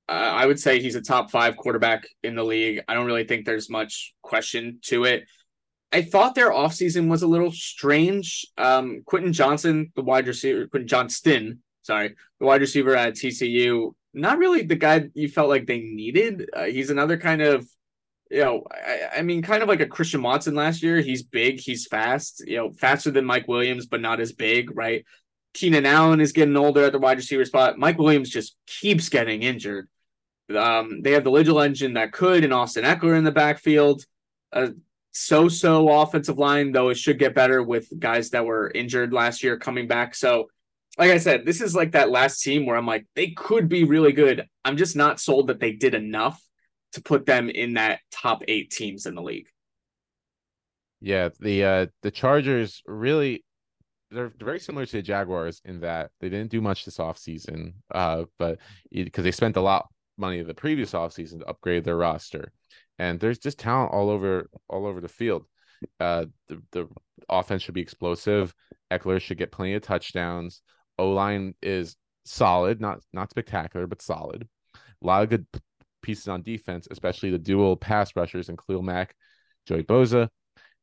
[0.08, 2.82] I would say he's a top five quarterback in the league.
[2.88, 5.26] I don't really think there's much question to it.
[5.92, 8.46] I thought their offseason was a little strange.
[8.58, 14.38] Um, Quentin Johnson, the wide receiver, Quentin Johnston, sorry, the wide receiver at TCU, not
[14.38, 16.50] really the guy you felt like they needed.
[16.54, 17.68] Uh, he's another kind of,
[18.30, 21.02] you know, I, I, mean, kind of like a Christian Watson last year.
[21.02, 25.06] He's big, he's fast, you know, faster than Mike Williams, but not as big, right?
[25.54, 27.80] Keenan Allen is getting older at the wide receiver spot.
[27.80, 29.88] Mike Williams just keeps getting injured.
[30.54, 34.04] Um, they have the Little engine that could, and Austin Ekeler in the backfield.
[34.52, 34.72] A
[35.12, 39.58] so-so offensive line, though it should get better with guys that were injured last year
[39.58, 40.14] coming back.
[40.14, 40.50] So,
[40.98, 43.84] like I said, this is like that last team where I'm like, they could be
[43.86, 44.48] really good.
[44.64, 46.42] I'm just not sold that they did enough
[46.94, 49.48] to put them in that top eight teams in the league.
[51.02, 53.44] Yeah, the uh the Chargers really
[54.12, 58.24] they're very similar to the Jaguars in that they didn't do much this offseason, uh,
[58.40, 58.60] but
[58.92, 62.52] because they spent a lot money of the previous offseason to upgrade their roster.
[62.98, 65.46] And there's just talent all over all over the field.
[66.00, 66.88] Uh, the, the
[67.30, 68.54] offense should be explosive.
[68.92, 70.62] Ekeler should get plenty of touchdowns.
[70.98, 74.48] O line is solid, not not spectacular, but solid.
[74.76, 75.46] A lot of good
[76.02, 79.16] pieces on defense, especially the dual pass rushers and Khalil Mack,
[79.66, 80.30] Joey Bosa.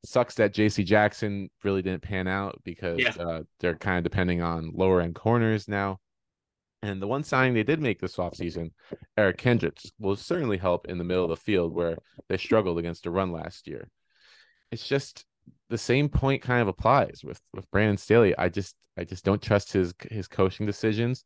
[0.04, 0.82] Sucks that J.C.
[0.82, 3.12] Jackson really didn't pan out because yeah.
[3.20, 5.98] uh, they're kind of depending on lower end corners now.
[6.82, 8.72] And the one signing they did make this offseason,
[9.16, 11.96] Eric Kendricks, will certainly help in the middle of the field where
[12.28, 13.88] they struggled against a run last year.
[14.72, 15.24] It's just
[15.70, 18.36] the same point kind of applies with with Brandon Staley.
[18.36, 21.24] I just I just don't trust his his coaching decisions.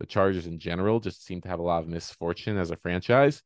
[0.00, 3.42] The Chargers in general just seem to have a lot of misfortune as a franchise.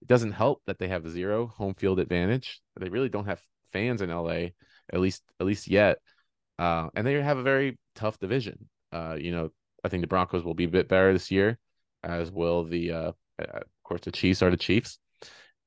[0.00, 2.60] It doesn't help that they have zero home field advantage.
[2.78, 4.48] They really don't have fans in LA,
[4.92, 5.98] at least at least yet.
[6.58, 8.68] Uh, and they have a very tough division.
[8.92, 9.50] Uh, you know,
[9.84, 11.58] I think the Broncos will be a bit better this year,
[12.02, 14.98] as will the, uh, uh, of course, the Chiefs are the Chiefs.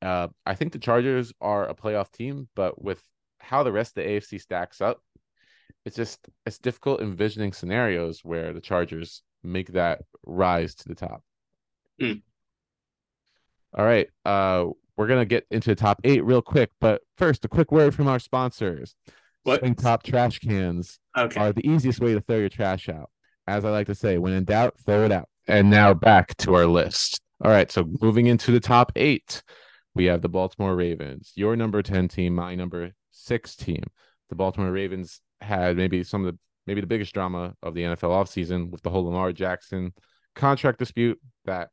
[0.01, 3.01] Uh, I think the Chargers are a playoff team, but with
[3.39, 5.01] how the rest of the AFC stacks up,
[5.86, 11.23] it's just it's difficult envisioning scenarios where the Chargers make that rise to the top.
[12.01, 12.21] Mm.
[13.73, 14.65] All right, uh,
[14.97, 18.08] we're gonna get into the top eight real quick, but first, a quick word from
[18.08, 18.95] our sponsors.
[19.43, 19.60] What?
[19.60, 21.39] Swing top trash cans okay.
[21.39, 23.10] are the easiest way to throw your trash out
[23.47, 25.29] as I like to say, when in doubt, throw it out.
[25.47, 27.21] And now back to our list.
[27.43, 29.41] All right, so moving into the top eight,
[29.95, 33.83] we have the Baltimore Ravens, your number 10 team, my number six team.
[34.29, 38.10] The Baltimore Ravens had maybe some of the maybe the biggest drama of the NFL
[38.10, 39.93] offseason with the whole Lamar Jackson
[40.36, 41.69] contract dispute that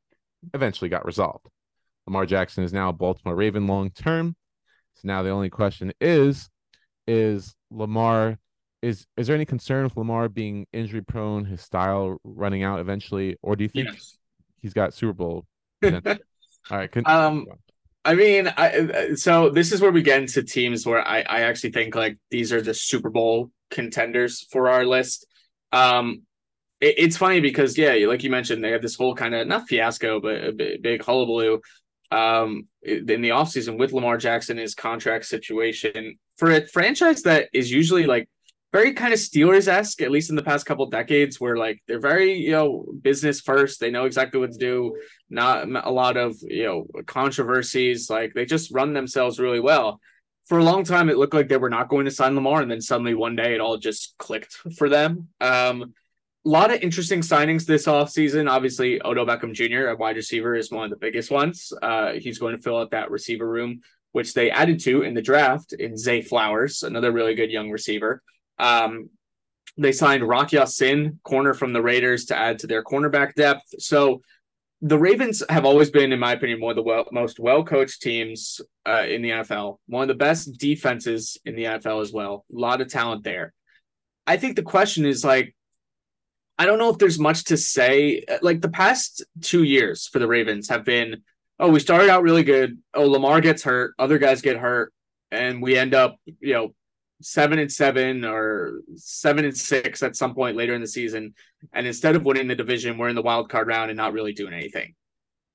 [0.52, 1.46] eventually got resolved.
[2.06, 4.36] Lamar Jackson is now a Baltimore Raven long term.
[4.94, 6.48] So now the only question is
[7.06, 8.38] is Lamar
[8.84, 13.36] is is there any concern with Lamar being injury prone, his style running out eventually,
[13.42, 14.18] or do you think yes.
[14.60, 15.46] he's got Super Bowl?
[15.82, 15.90] All
[16.70, 16.92] right.
[16.92, 17.46] Con- um,
[18.04, 21.72] I mean, I, so this is where we get into teams where I I actually
[21.72, 25.26] think like these are the Super Bowl contenders for our list.
[25.72, 26.22] Um,
[26.80, 29.66] it, it's funny because yeah, like you mentioned, they have this whole kind of not
[29.66, 31.60] fiasco, but a big, big hullabaloo
[32.10, 37.72] um in the offseason with Lamar Jackson his contract situation for a franchise that is
[37.72, 38.28] usually like
[38.74, 42.00] very kind of Steelers esque, at least in the past couple decades, where like they're
[42.00, 43.78] very you know business first.
[43.78, 44.96] They know exactly what to do.
[45.30, 48.10] Not a lot of you know controversies.
[48.10, 50.00] Like they just run themselves really well.
[50.46, 52.70] For a long time, it looked like they were not going to sign Lamar, and
[52.70, 55.28] then suddenly one day it all just clicked for them.
[55.40, 55.94] Um,
[56.44, 58.50] a lot of interesting signings this offseason.
[58.50, 61.72] Obviously, Odell Beckham Jr., a wide receiver, is one of the biggest ones.
[61.80, 65.22] Uh, he's going to fill out that receiver room, which they added to in the
[65.22, 68.20] draft in Zay Flowers, another really good young receiver.
[68.58, 69.10] Um,
[69.76, 73.62] they signed Rock Ya-Sin, corner from the Raiders, to add to their cornerback depth.
[73.78, 74.22] So
[74.80, 78.02] the Ravens have always been, in my opinion, one of the well, most well coached
[78.02, 79.78] teams uh, in the NFL.
[79.86, 82.44] One of the best defenses in the NFL as well.
[82.54, 83.52] A lot of talent there.
[84.26, 85.54] I think the question is like,
[86.58, 88.24] I don't know if there's much to say.
[88.42, 91.22] Like the past two years for the Ravens have been,
[91.58, 92.78] oh, we started out really good.
[92.92, 94.92] Oh, Lamar gets hurt, other guys get hurt,
[95.30, 96.74] and we end up, you know,
[97.22, 101.34] seven and seven or seven and six at some point later in the season.
[101.72, 104.32] And instead of winning the division, we're in the wild card round and not really
[104.32, 104.94] doing anything.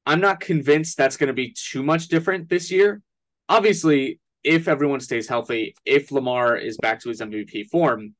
[0.06, 3.02] I'm not convinced that's going to be too much different this year.
[3.48, 8.16] Obviously, if everyone stays healthy, if Lamar is back to his MVP form,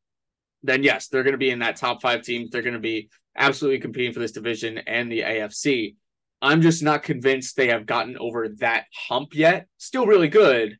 [0.62, 2.50] then yes, they're going to be in that top five teams.
[2.50, 5.96] They're going to be absolutely competing for this division and the AFC.
[6.42, 9.68] I'm just not convinced they have gotten over that hump yet.
[9.78, 10.78] Still really good,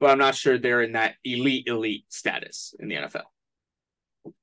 [0.00, 3.24] but I'm not sure they're in that elite elite status in the NFL.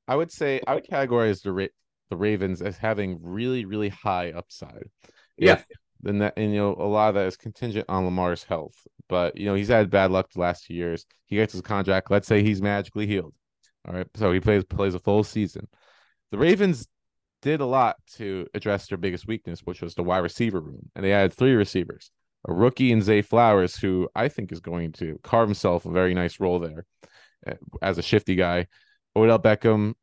[0.07, 1.67] I would say I would categorize the Ra-
[2.09, 4.89] the Ravens as having really really high upside.
[5.37, 5.61] Yeah.
[6.01, 8.75] Then that and you know a lot of that is contingent on Lamar's health,
[9.09, 11.05] but you know he's had bad luck the last two years.
[11.25, 12.11] He gets his contract.
[12.11, 13.33] Let's say he's magically healed.
[13.87, 15.67] All right, so he plays plays a full season.
[16.31, 16.87] The Ravens
[17.41, 21.05] did a lot to address their biggest weakness, which was the wide receiver room, and
[21.05, 22.11] they had three receivers
[22.47, 26.13] a rookie in Zay Flowers, who I think is going to carve himself a very
[26.13, 26.85] nice role there
[27.47, 28.67] eh, as a shifty guy.
[29.15, 29.93] Odell Beckham,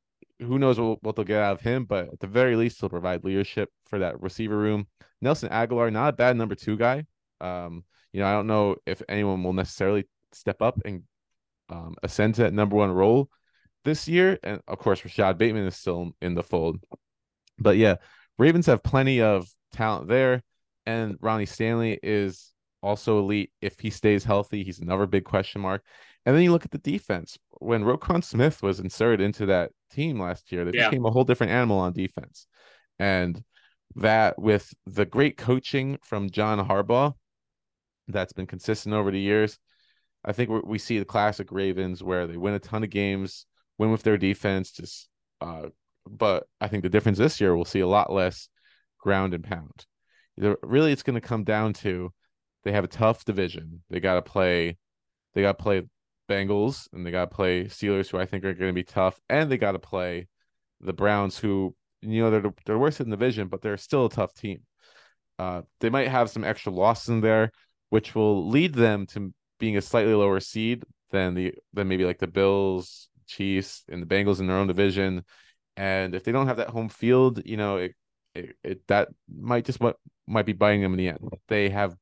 [0.40, 2.88] who knows what, what they'll get out of him, but at the very least, he'll
[2.88, 4.86] provide leadership for that receiver room.
[5.20, 7.04] Nelson Agholor, not a bad number two guy.
[7.40, 11.02] Um, you know, I don't know if anyone will necessarily step up and
[11.68, 13.30] um, ascend to that number one role
[13.84, 14.38] this year.
[14.42, 16.80] And of course, Rashod Bateman is still in the fold.
[17.58, 17.96] But yeah,
[18.38, 20.42] Ravens have plenty of talent there
[20.86, 22.52] and Ronnie Stanley is
[22.82, 24.64] also elite if he stays healthy.
[24.64, 25.84] He's another big question mark.
[26.26, 27.38] And then you look at the defense.
[27.58, 30.88] When Roquan Smith was inserted into that team last year, they yeah.
[30.88, 32.46] became a whole different animal on defense.
[32.98, 33.42] And
[33.96, 37.14] that with the great coaching from John Harbaugh
[38.08, 39.58] that's been consistent over the years,
[40.24, 43.46] I think we see the classic Ravens where they win a ton of games,
[43.78, 45.08] win with their defense, just
[45.40, 45.66] uh,
[46.08, 48.48] but I think the difference this year we'll see a lot less
[49.00, 49.86] ground and pound
[50.36, 52.12] really it's going to come down to
[52.64, 53.82] they have a tough division.
[53.90, 54.76] They got to play
[55.34, 55.82] they got to play
[56.28, 59.18] Bengals and they got to play Steelers who I think are going to be tough
[59.28, 60.28] and they got to play
[60.80, 64.10] the Browns who you know they're they're worse in the division but they're still a
[64.10, 64.60] tough team.
[65.38, 67.50] Uh, they might have some extra losses in there
[67.90, 72.18] which will lead them to being a slightly lower seed than the than maybe like
[72.18, 75.24] the Bills, Chiefs and the Bengals in their own division.
[75.76, 77.94] And if they don't have that home field, you know, it,
[78.34, 79.96] it, it that might just what
[80.32, 81.28] might be biting them in the end.
[81.48, 81.94] They have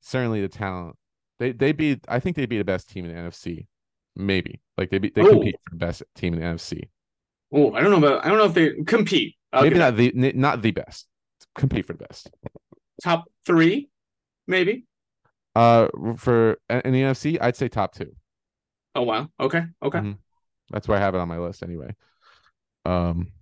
[0.00, 0.96] certainly the talent.
[1.38, 3.66] They they be I think they'd be the best team in the NFC.
[4.14, 5.30] Maybe like they be they Ooh.
[5.30, 6.88] compete for the best team in the NFC.
[7.52, 9.36] Oh, I don't know about I don't know if they compete.
[9.52, 11.06] I'll maybe not the not the best.
[11.54, 12.30] Compete for the best.
[13.02, 13.90] Top three,
[14.46, 14.86] maybe.
[15.54, 18.12] Uh, for in the NFC, I'd say top two.
[18.94, 19.28] Oh wow!
[19.38, 19.98] Okay, okay.
[19.98, 20.12] Mm-hmm.
[20.70, 21.94] That's why I have it on my list anyway.
[22.84, 23.32] Um,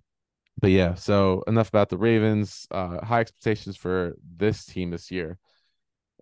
[0.61, 2.67] but yeah, so enough about the Ravens.
[2.71, 5.37] Uh, high expectations for this team this year.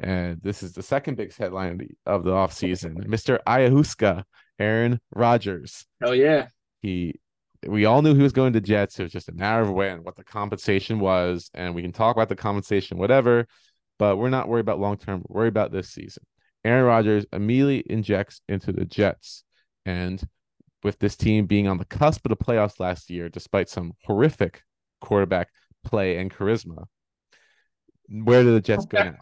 [0.02, 3.06] And this is the second biggest headline of the, of the offseason.
[3.06, 3.40] Mr.
[3.46, 4.24] Ayahuasca,
[4.58, 5.86] Aaron Rodgers.
[6.02, 6.48] Hell yeah.
[6.82, 7.20] He
[7.68, 9.00] we all knew he was going to Jets.
[9.00, 11.92] It was just a matter of when, and what the compensation was, and we can
[11.92, 13.48] talk about the compensation, whatever.
[13.98, 15.24] But we're not worried about long term.
[15.28, 16.24] We're worried about this season.
[16.64, 19.44] Aaron Rodgers immediately injects into the Jets,
[19.86, 20.22] and
[20.84, 24.64] with this team being on the cusp of the playoffs last year, despite some horrific
[25.02, 25.50] quarterback
[25.84, 26.86] play and charisma.
[28.10, 29.18] Where do the Jets go now?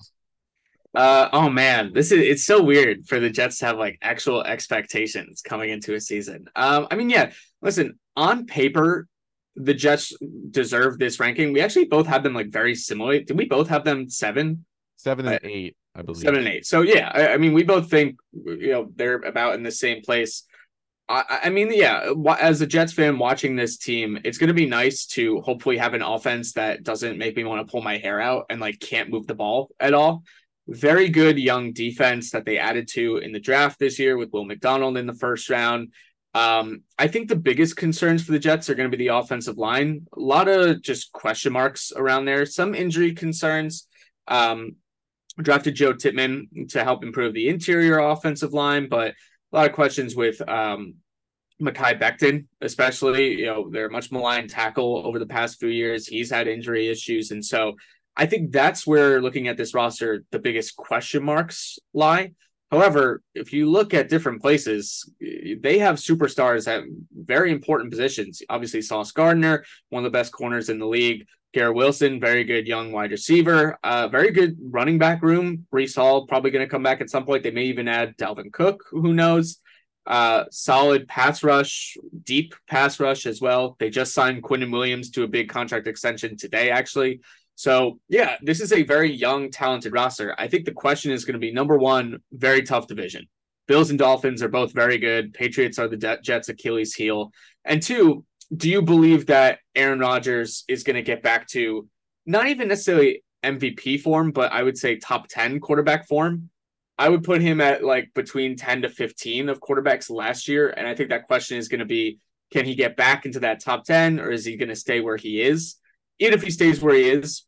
[0.96, 4.44] Uh, oh man, this is it's so weird for the Jets to have like actual
[4.44, 6.46] expectations coming into a season.
[6.56, 7.32] Um, I mean, yeah,
[7.62, 9.08] listen, on paper,
[9.56, 10.14] the Jets
[10.50, 11.54] deserve this ranking.
[11.54, 13.20] We actually both have them like very similar.
[13.20, 14.66] Did we both have them seven?
[14.96, 16.22] Seven and uh, eight, I believe.
[16.22, 16.66] Seven and eight.
[16.66, 20.02] So yeah, I, I mean, we both think you know they're about in the same
[20.02, 20.47] place.
[21.10, 24.66] I, I mean, yeah, as a Jets fan watching this team, it's going to be
[24.66, 28.20] nice to hopefully have an offense that doesn't make me want to pull my hair
[28.20, 30.24] out and like can't move the ball at all.
[30.68, 34.44] Very good young defense that they added to in the draft this year with Will
[34.44, 35.94] McDonald in the first round.
[36.34, 39.58] Um, I think the biggest concerns for the Jets are going to be the offensive
[39.58, 40.08] line.
[40.16, 43.88] A lot of just question marks around there, some injury concerns.
[44.28, 44.76] Um,
[45.42, 49.14] drafted Joe Tippmann to help improve the interior offensive line, but
[49.52, 50.96] a lot of questions with um,
[51.62, 53.40] Mekhi Becton, especially.
[53.40, 56.08] You know, they're much maligned tackle over the past few years.
[56.08, 57.32] He's had injury issues.
[57.32, 57.76] And so
[58.16, 62.32] I think that's where looking at this roster, the biggest question marks lie.
[62.72, 68.42] However, if you look at different places, they have superstars at very important positions.
[68.50, 71.26] Obviously, Sauce Gardner, one of the best corners in the league.
[71.54, 73.80] Garrett Wilson, very good young wide receiver.
[73.84, 75.66] Uh, very good running back room.
[75.74, 77.44] Breece Hall probably going to come back at some point.
[77.44, 78.84] They may even add Dalvin Cook.
[78.92, 79.60] Who knows?
[80.06, 83.76] Uh, solid pass rush, deep pass rush as well.
[83.80, 87.22] They just signed Quinnen Williams to a big contract extension today, actually.
[87.58, 90.36] So, yeah, this is a very young, talented roster.
[90.38, 93.28] I think the question is going to be number one, very tough division.
[93.68, 95.34] Bills and Dolphins are both very good.
[95.34, 97.32] Patriots are the Jets' Achilles heel.
[97.66, 98.24] And two,
[98.56, 101.90] do you believe that Aaron Rodgers is going to get back to
[102.28, 106.52] not even necessarily MVP form, but I would say top 10 quarterback form?
[107.00, 110.70] I would put him at like between 10 to 15 of quarterbacks last year.
[110.70, 112.20] And I think that question is going to be
[112.54, 115.18] can he get back into that top 10 or is he going to stay where
[115.18, 115.78] he is?
[116.20, 117.47] Even if he stays where he is,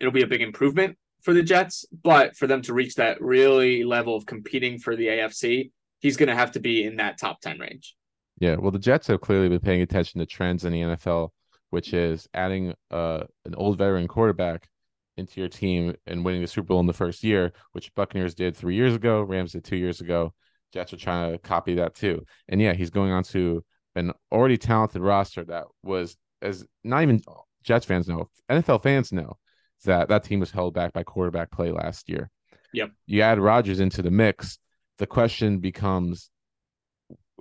[0.00, 1.84] it'll be a big improvement for the Jets.
[2.02, 5.70] But for them to reach that really level of competing for the AFC,
[6.00, 7.96] he's going to have to be in that top 10 range.
[8.38, 8.56] Yeah.
[8.56, 11.30] Well, the Jets have clearly been paying attention to trends in the NFL,
[11.70, 14.68] which is adding uh, an old veteran quarterback
[15.16, 18.54] into your team and winning the Super Bowl in the first year, which Buccaneers did
[18.54, 20.34] three years ago, Rams did two years ago.
[20.72, 22.24] Jets are trying to copy that too.
[22.48, 27.22] And yeah, he's going on to an already talented roster that was as not even
[27.62, 29.38] Jets fans know, NFL fans know
[29.84, 32.30] that that team was held back by quarterback play last year.
[32.72, 32.90] Yep.
[33.06, 34.58] You add Rodgers into the mix,
[34.98, 36.30] the question becomes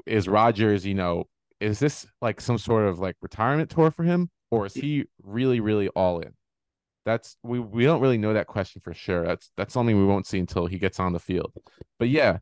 [0.06, 1.26] is Rodgers, you know,
[1.60, 5.60] is this like some sort of like retirement tour for him or is he really
[5.60, 6.34] really all in?
[7.06, 9.26] That's we we don't really know that question for sure.
[9.26, 11.54] That's that's something we won't see until he gets on the field.
[12.00, 12.40] But yeah,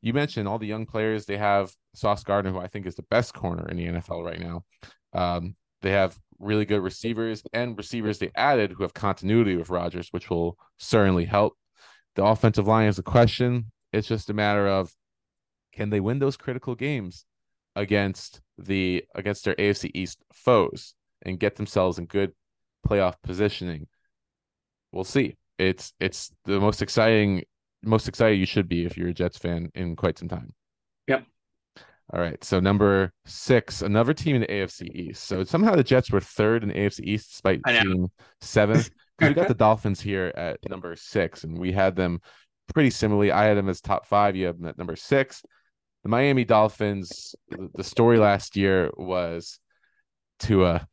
[0.00, 3.04] you mentioned all the young players they have Sauce Gardner, who I think is the
[3.10, 4.64] best corner in the NFL right now.
[5.12, 10.08] Um, they have really good receivers and receivers they added who have continuity with Rodgers,
[10.12, 11.54] which will certainly help.
[12.14, 13.70] The offensive line is a question.
[13.92, 14.92] It's just a matter of
[15.72, 17.24] can they win those critical games
[17.76, 22.32] against the against their AFC East foes and get themselves in good
[22.86, 23.86] playoff positioning.
[24.92, 25.36] We'll see.
[25.58, 27.44] It's it's the most exciting
[27.82, 30.52] most excited you should be if you're a Jets fan in quite some time.
[32.12, 32.42] All right.
[32.42, 35.24] So number six, another team in the AFC East.
[35.24, 38.90] So somehow the Jets were third in the AFC East despite being seventh.
[39.20, 42.20] we got the Dolphins here at number six, and we had them
[42.72, 43.30] pretty similarly.
[43.30, 44.36] I had them as top five.
[44.36, 45.42] You have them at number six.
[46.02, 47.34] The Miami Dolphins.
[47.74, 49.58] The story last year was
[50.38, 50.86] Tua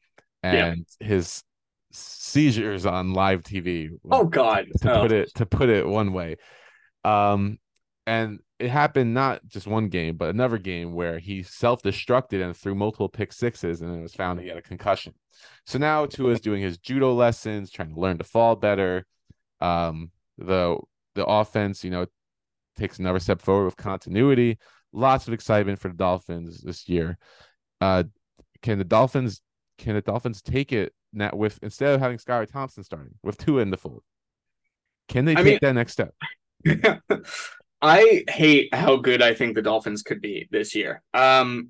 [0.44, 1.08] and yeah.
[1.08, 1.44] his
[1.92, 3.90] seizures on live TV.
[4.12, 4.66] Oh God!
[4.82, 5.02] To oh.
[5.02, 6.36] put it to put it one way,
[7.04, 7.58] um,
[8.06, 12.56] and it happened not just one game, but another game where he self destructed and
[12.56, 15.14] threw multiple pick sixes, and it was found he had a concussion.
[15.66, 19.06] So now Tua is doing his judo lessons, trying to learn to fall better.
[19.60, 20.78] Um, the
[21.16, 22.06] the offense, you know,
[22.78, 24.58] takes another step forward with continuity.
[24.94, 27.18] Lots of excitement for the Dolphins this year.
[27.82, 28.04] Uh,
[28.62, 29.42] can the Dolphins
[29.78, 33.62] can the Dolphins take it now with instead of having Skylar Thompson starting with Tua
[33.62, 34.04] in the fold?
[35.10, 36.14] Can they I take mean, that next step?
[37.86, 41.04] I hate how good I think the Dolphins could be this year.
[41.14, 41.70] Um,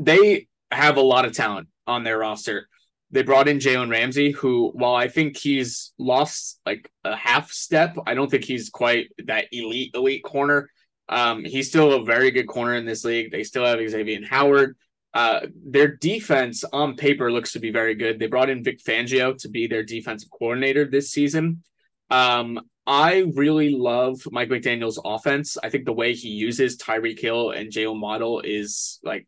[0.00, 2.68] they have a lot of talent on their roster.
[3.12, 7.96] They brought in Jalen Ramsey, who, while I think he's lost like a half step,
[8.04, 10.68] I don't think he's quite that elite, elite corner.
[11.08, 13.30] Um, he's still a very good corner in this league.
[13.30, 14.76] They still have Xavier Howard.
[15.14, 18.18] Uh, their defense on paper looks to be very good.
[18.18, 21.62] They brought in Vic Fangio to be their defensive coordinator this season.
[22.10, 25.56] Um, I really love Mike McDaniel's offense.
[25.62, 29.26] I think the way he uses Tyreek Hill and Jalen Waddle is like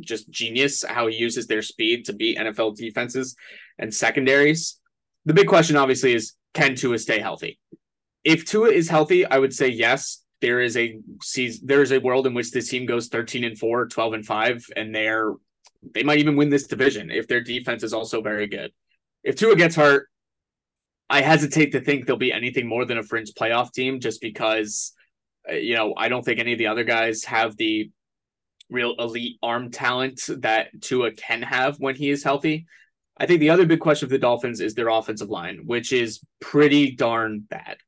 [0.00, 0.84] just genius.
[0.88, 3.36] How he uses their speed to beat NFL defenses
[3.78, 4.80] and secondaries.
[5.26, 7.58] The big question, obviously, is can Tua stay healthy?
[8.24, 10.22] If Tua is healthy, I would say yes.
[10.40, 13.58] There is a season, there is a world in which this team goes 13 and
[13.58, 15.32] 4, 12 and 5, and they're
[15.94, 18.72] they might even win this division if their defense is also very good.
[19.22, 20.08] If Tua gets hurt,
[21.10, 24.92] I hesitate to think there'll be anything more than a fringe playoff team just because,
[25.50, 27.90] uh, you know, I don't think any of the other guys have the
[28.70, 32.66] real elite arm talent that Tua can have when he is healthy.
[33.16, 36.20] I think the other big question for the Dolphins is their offensive line, which is
[36.40, 37.78] pretty darn bad.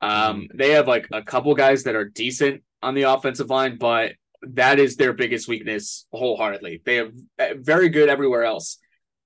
[0.00, 0.56] Um, mm-hmm.
[0.56, 4.80] they have like a couple guys that are decent on the offensive line, but that
[4.80, 6.82] is their biggest weakness wholeheartedly.
[6.84, 8.78] They have uh, very good everywhere else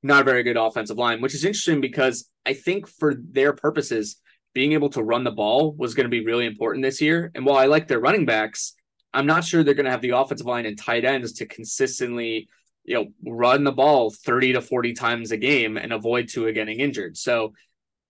[0.07, 4.17] not very good offensive line, which is interesting because I think for their purposes,
[4.55, 7.31] being able to run the ball was going to be really important this year.
[7.35, 8.75] And while I like their running backs,
[9.13, 12.49] I'm not sure they're going to have the offensive line and tight ends to consistently,
[12.85, 16.81] you know, run the ball 30 to 40 times a game and avoid Tua getting
[16.81, 17.19] injured.
[17.19, 17.53] So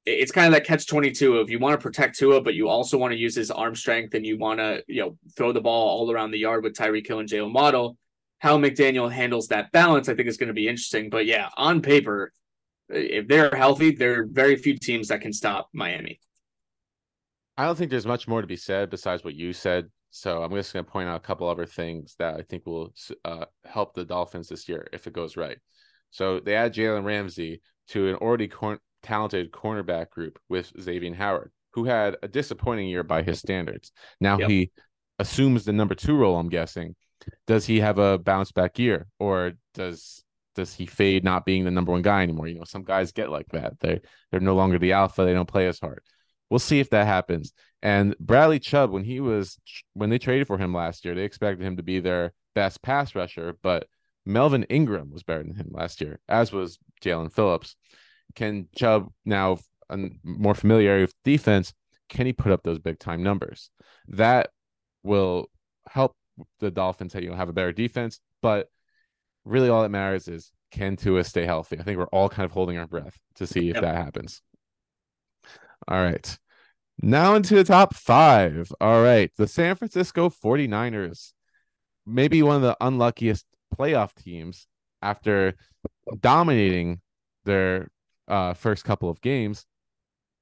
[0.05, 2.97] it's kind of that catch 22 of you want to protect Tua, but you also
[2.97, 5.89] want to use his arm strength and you want to, you know, throw the ball
[5.89, 7.99] all around the yard with Tyreek Hill and Jalen Waddle.
[8.39, 11.11] How McDaniel handles that balance, I think, is going to be interesting.
[11.11, 12.33] But yeah, on paper,
[12.89, 16.21] if they're healthy, there are very few teams that can stop Miami.
[17.57, 19.91] I don't think there's much more to be said besides what you said.
[20.11, 22.93] So I'm just going to point out a couple other things that I think will
[23.25, 25.59] uh, help the Dolphins this year if it goes right.
[26.11, 31.51] So they add Jalen Ramsey to an already cor- talented cornerback group with Xavier Howard,
[31.73, 33.93] who had a disappointing year by his standards.
[34.21, 34.49] Now yep.
[34.49, 34.71] he
[35.19, 36.39] assumes the number two role.
[36.39, 36.95] I'm guessing.
[37.47, 40.23] Does he have a bounce back year, or does
[40.57, 42.49] does he fade not being the number one guy anymore?
[42.49, 43.79] You know, some guys get like that.
[43.81, 44.01] They
[44.31, 45.25] they're no longer the alpha.
[45.25, 46.03] They don't play as hard.
[46.51, 47.53] We'll see if that happens.
[47.83, 49.59] And Bradley Chubb, when he was
[49.95, 53.15] when they traded for him last year, they expected him to be their best pass
[53.15, 53.87] rusher, but
[54.25, 57.77] Melvin Ingram was better than him last year, as was Jalen Phillips.
[58.35, 59.59] Can Chubb now
[60.25, 61.73] more familiar with defense?
[62.09, 63.71] Can he put up those big time numbers?
[64.09, 64.51] That
[65.05, 65.51] will
[65.89, 66.17] help
[66.61, 68.69] the Dolphins you know have a better defense, but
[69.47, 71.79] really all that matters is can Tua stay healthy?
[71.79, 73.83] I think we're all kind of holding our breath to see if yep.
[73.83, 74.43] that happens.
[75.89, 76.39] All right.
[77.01, 78.71] Now into the top five.
[78.81, 79.31] All right.
[79.37, 81.33] The San Francisco 49ers,
[82.05, 83.47] maybe one of the unluckiest
[83.79, 84.67] playoff teams
[85.01, 85.55] after
[86.21, 87.01] dominating
[87.45, 87.89] their
[88.29, 89.65] uh, first couple of games.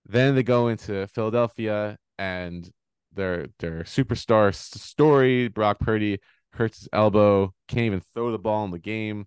[0.07, 2.69] Then they go into Philadelphia and
[3.13, 6.19] their their superstar story, Brock Purdy
[6.55, 9.27] hurts his elbow, can't even throw the ball in the game,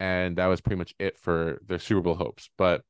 [0.00, 2.50] and that was pretty much it for their Super Bowl hopes.
[2.58, 2.82] But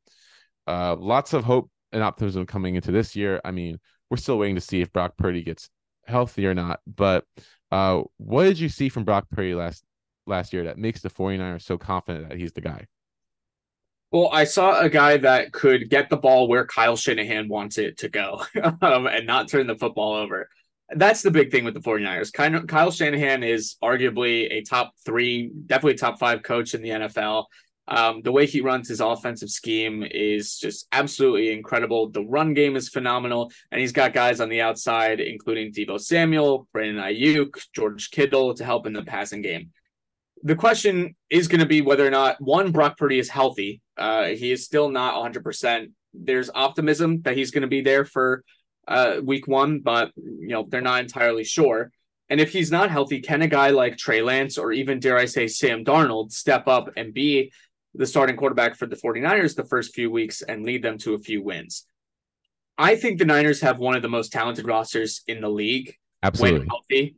[0.66, 3.40] uh, lots of hope and optimism coming into this year.
[3.44, 3.78] I mean,
[4.10, 5.70] we're still waiting to see if Brock Purdy gets
[6.06, 6.80] healthy or not.
[6.86, 7.24] But
[7.70, 9.84] uh, what did you see from Brock Purdy last
[10.26, 12.86] last year that makes the 49ers so confident that he's the guy?
[14.10, 17.98] Well, I saw a guy that could get the ball where Kyle Shanahan wants it
[17.98, 18.44] to go
[18.80, 20.48] um, and not turn the football over.
[20.96, 22.66] That's the big thing with the 49ers.
[22.66, 27.46] Kyle Shanahan is arguably a top three, definitely top five coach in the NFL.
[27.86, 32.08] Um, the way he runs his offensive scheme is just absolutely incredible.
[32.08, 36.66] The run game is phenomenal, and he's got guys on the outside, including Deebo Samuel,
[36.72, 39.70] Brandon Aiyuk, George Kittle to help in the passing game.
[40.42, 43.82] The question is going to be whether or not one Brock Purdy is healthy.
[43.96, 45.42] Uh, he is still not 100.
[45.42, 48.44] percent There's optimism that he's going to be there for
[48.88, 51.90] uh, week one, but you know they're not entirely sure.
[52.30, 55.26] And if he's not healthy, can a guy like Trey Lance or even dare I
[55.26, 57.52] say Sam Darnold step up and be
[57.94, 61.18] the starting quarterback for the 49ers the first few weeks and lead them to a
[61.18, 61.86] few wins.
[62.76, 65.94] I think the Niners have one of the most talented rosters in the league.
[66.22, 66.60] Absolutely.
[66.60, 67.16] When healthy.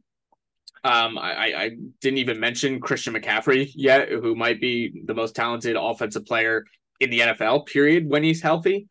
[0.84, 5.76] Um, I, I didn't even mention Christian McCaffrey yet, who might be the most talented
[5.76, 6.64] offensive player
[7.00, 8.88] in the NFL, period, when he's healthy.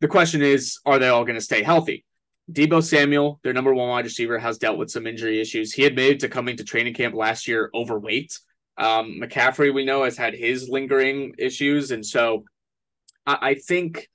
[0.00, 2.04] The question is, are they all going to stay healthy?
[2.50, 5.72] Deebo Samuel, their number one wide receiver, has dealt with some injury issues.
[5.72, 8.38] He admitted to coming to training camp last year overweight.
[8.76, 11.90] Um, McCaffrey, we know, has had his lingering issues.
[11.90, 12.44] And so
[13.26, 14.08] I, I think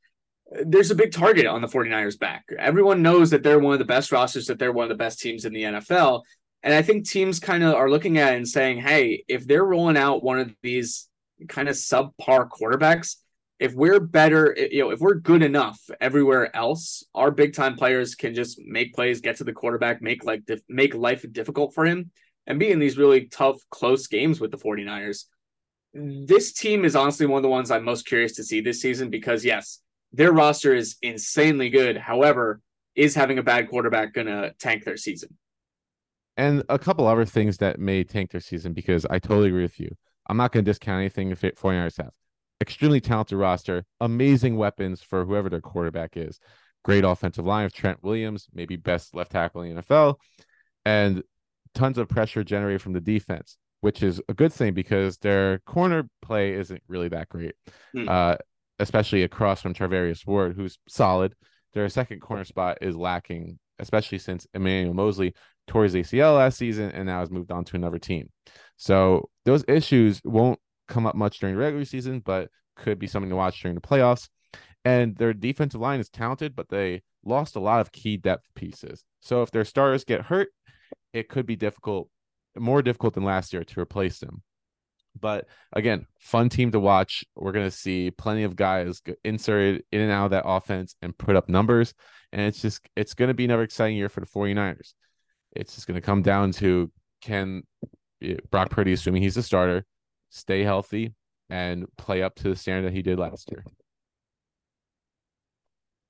[0.49, 2.45] there's a big target on the 49ers back.
[2.57, 5.19] Everyone knows that they're one of the best rosters, that they're one of the best
[5.19, 6.23] teams in the NFL.
[6.63, 9.63] And I think teams kind of are looking at it and saying, hey, if they're
[9.63, 11.07] rolling out one of these
[11.47, 13.17] kind of subpar quarterbacks,
[13.59, 18.15] if we're better, you know, if we're good enough everywhere else, our big time players
[18.15, 22.11] can just make plays, get to the quarterback, make like make life difficult for him
[22.45, 25.25] and be in these really tough, close games with the 49ers.
[25.93, 29.09] This team is honestly one of the ones I'm most curious to see this season
[29.09, 29.79] because, yes,
[30.13, 31.97] their roster is insanely good.
[31.97, 32.61] However,
[32.95, 35.37] is having a bad quarterback going to tank their season?
[36.37, 39.79] And a couple other things that may tank their season because I totally agree with
[39.79, 39.89] you.
[40.29, 42.11] I'm not going to discount anything if 49ers have.
[42.59, 46.39] Extremely talented roster, amazing weapons for whoever their quarterback is.
[46.83, 50.15] Great offensive line of Trent Williams, maybe best left tackle in the NFL.
[50.85, 51.23] And
[51.73, 56.09] tons of pressure generated from the defense, which is a good thing because their corner
[56.21, 57.55] play isn't really that great,
[57.95, 58.07] mm.
[58.09, 58.37] uh,
[58.79, 61.35] especially across from Charvarius Ward, who's solid.
[61.73, 65.35] Their second corner spot is lacking, especially since Emmanuel Moseley
[65.67, 68.29] tore his ACL last season and now has moved on to another team.
[68.77, 73.35] So those issues won't come up much during regular season, but could be something to
[73.35, 74.29] watch during the playoffs.
[74.85, 79.03] And their defensive line is talented, but they lost a lot of key depth pieces.
[79.19, 80.49] So if their stars get hurt,
[81.13, 82.09] it could be difficult,
[82.55, 84.43] more difficult than last year to replace them.
[85.19, 87.25] But again, fun team to watch.
[87.35, 91.17] We're going to see plenty of guys inserted in and out of that offense and
[91.17, 91.93] put up numbers.
[92.31, 94.93] And it's just, it's going to be another exciting year for the 49ers.
[95.53, 97.63] It's just going to come down to can
[98.21, 99.85] eh, Brock Purdy, assuming he's a starter,
[100.29, 101.13] stay healthy
[101.49, 103.63] and play up to the standard that he did last year.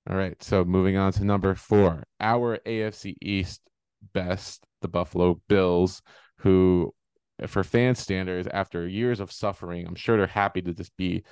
[0.09, 0.41] All right.
[0.41, 3.61] So moving on to number four, our AFC East
[4.13, 6.01] best, the Buffalo Bills,
[6.37, 6.93] who,
[7.45, 11.23] for fan standards, after years of suffering, I'm sure they're happy to just be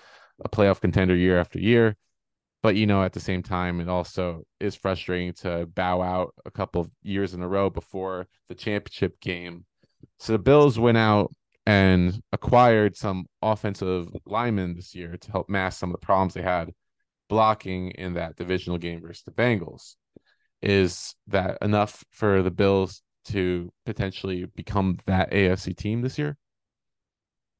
[0.43, 1.95] a playoff contender year after year.
[2.61, 6.51] But you know, at the same time, it also is frustrating to bow out a
[6.51, 9.65] couple of years in a row before the championship game.
[10.19, 11.31] So the Bills went out
[11.65, 16.41] and acquired some offensive linemen this year to help mask some of the problems they
[16.41, 16.71] had
[17.27, 19.95] blocking in that divisional game versus the Bengals.
[20.61, 26.37] Is that enough for the Bills to potentially become that AFC team this year?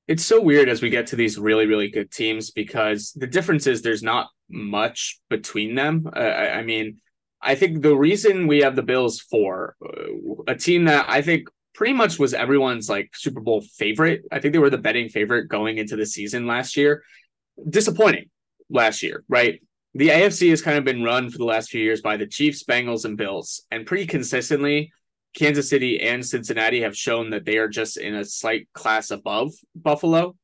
[0.07, 3.65] It's so weird as we get to these really, really good teams because the difference
[3.65, 6.07] is there's not much between them.
[6.15, 6.97] Uh, I, I mean,
[7.41, 11.47] I think the reason we have the Bills for uh, a team that I think
[11.75, 14.23] pretty much was everyone's like Super Bowl favorite.
[14.31, 17.03] I think they were the betting favorite going into the season last year.
[17.69, 18.29] Disappointing
[18.69, 19.61] last year, right?
[19.93, 22.63] The AFC has kind of been run for the last few years by the Chiefs,
[22.63, 23.63] Bengals, and Bills.
[23.71, 24.91] And pretty consistently,
[25.35, 29.53] Kansas City and Cincinnati have shown that they are just in a slight class above
[29.75, 30.35] Buffalo.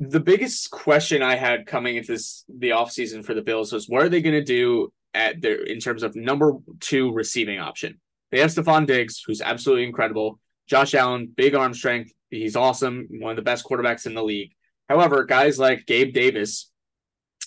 [0.00, 4.02] The biggest question I had coming into this the offseason for the Bills was what
[4.02, 8.00] are they going to do at their in terms of number two receiving option?
[8.30, 10.38] They have Stefon Diggs, who's absolutely incredible.
[10.66, 12.12] Josh Allen, big arm strength.
[12.30, 14.52] He's awesome, one of the best quarterbacks in the league.
[14.88, 16.70] However, guys like Gabe Davis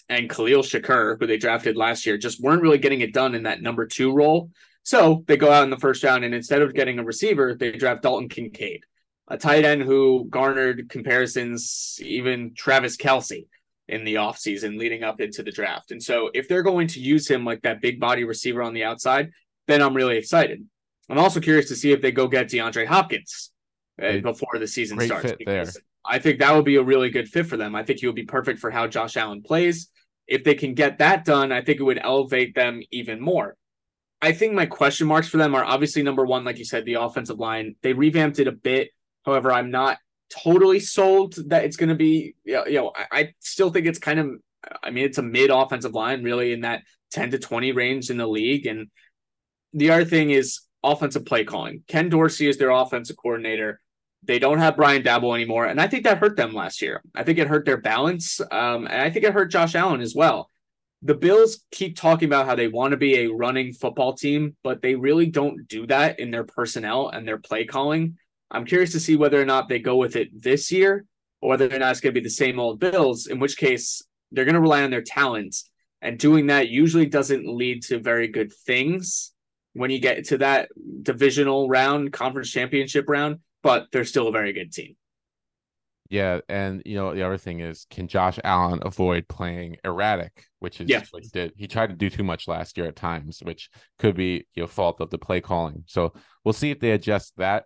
[0.10, 3.44] and Khalil Shakir, who they drafted last year, just weren't really getting it done in
[3.44, 4.50] that number two role.
[4.84, 7.72] So they go out in the first round, and instead of getting a receiver, they
[7.72, 8.84] draft Dalton Kincaid,
[9.28, 13.46] a tight end who garnered comparisons, even Travis Kelce
[13.88, 15.92] in the offseason leading up into the draft.
[15.92, 18.84] And so if they're going to use him like that big body receiver on the
[18.84, 19.32] outside,
[19.68, 20.66] then I'm really excited.
[21.12, 23.51] I'm also curious to see if they go get DeAndre Hopkins
[24.01, 25.34] uh, before the season starts.
[25.45, 25.66] there.
[26.05, 27.76] I think that would be a really good fit for them.
[27.76, 29.89] I think he would be perfect for how Josh Allen plays.
[30.26, 33.57] If they can get that done, I think it would elevate them even more.
[34.22, 36.93] I think my question marks for them are obviously number one, like you said, the
[36.93, 37.76] offensive line.
[37.82, 38.91] They revamped it a bit.
[39.26, 39.97] However, I'm not
[40.30, 44.20] totally sold that it's going to be, you know, I, I still think it's kind
[44.20, 44.30] of,
[44.82, 48.16] I mean, it's a mid offensive line, really in that 10 to 20 range in
[48.16, 48.66] the league.
[48.66, 48.88] And
[49.74, 51.84] the other thing is offensive play calling.
[51.88, 53.80] Ken Dorsey is their offensive coordinator.
[54.24, 57.02] They don't have Brian Daboll anymore, and I think that hurt them last year.
[57.16, 60.14] I think it hurt their balance, um, and I think it hurt Josh Allen as
[60.16, 60.50] well
[61.04, 64.82] the Bills keep talking about how they want to be a running football team, but
[64.82, 68.18] they really don't do that in their personnel and their play calling.
[68.52, 71.06] I'm curious to see whether or not they go with it this year
[71.42, 74.04] or whether or not it's going to be the same old Bills, in which case
[74.32, 75.70] they're going to rely on their talents.
[76.04, 79.34] And doing that usually doesn't lead to very good things
[79.74, 80.70] when you get to that
[81.02, 84.96] divisional round, conference championship round, but they're still a very good team.
[86.12, 90.82] Yeah, and you know the other thing is, can Josh Allen avoid playing erratic, which
[90.82, 91.04] is yeah.
[91.12, 91.54] what he did.
[91.56, 94.68] He tried to do too much last year at times, which could be you know
[94.68, 95.86] fault of the play calling.
[95.88, 96.12] So
[96.44, 97.64] we'll see if they adjust that.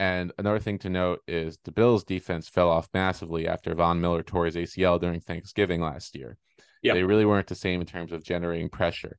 [0.00, 4.24] And another thing to note is the Bills' defense fell off massively after Von Miller
[4.24, 6.36] tore his ACL during Thanksgiving last year.
[6.82, 9.18] Yeah, they really weren't the same in terms of generating pressure.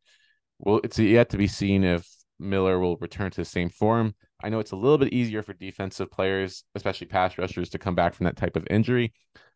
[0.59, 2.05] Well, it's yet to be seen if
[2.39, 4.13] Miller will return to the same form.
[4.43, 7.95] I know it's a little bit easier for defensive players, especially pass rushers, to come
[7.95, 9.13] back from that type of injury,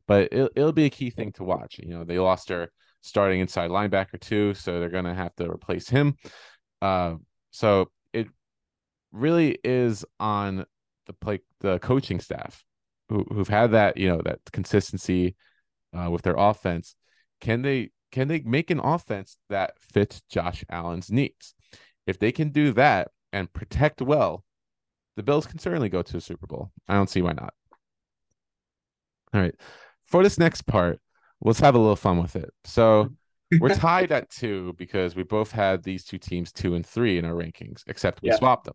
[0.07, 1.79] but it, it'll be a key thing to watch.
[1.79, 2.69] You know, they lost their
[3.01, 6.15] starting inside linebacker too, so they're going to have to replace him.
[6.81, 7.15] Uh,
[7.51, 8.27] so it
[9.11, 10.65] really is on
[11.07, 12.63] the play the coaching staff
[13.09, 15.35] who who've had that you know that consistency
[15.93, 16.95] uh, with their offense.
[17.41, 21.53] Can they can they make an offense that fits Josh Allen's needs?
[22.09, 24.43] If they can do that and protect well,
[25.15, 26.71] the Bills can certainly go to a Super Bowl.
[26.87, 27.53] I don't see why not.
[29.31, 29.53] All right.
[30.07, 30.99] For this next part,
[31.39, 32.49] let's have a little fun with it.
[32.63, 33.11] So
[33.59, 37.25] we're tied at two because we both had these two teams two and three in
[37.25, 38.37] our rankings, except we yeah.
[38.37, 38.73] swapped them.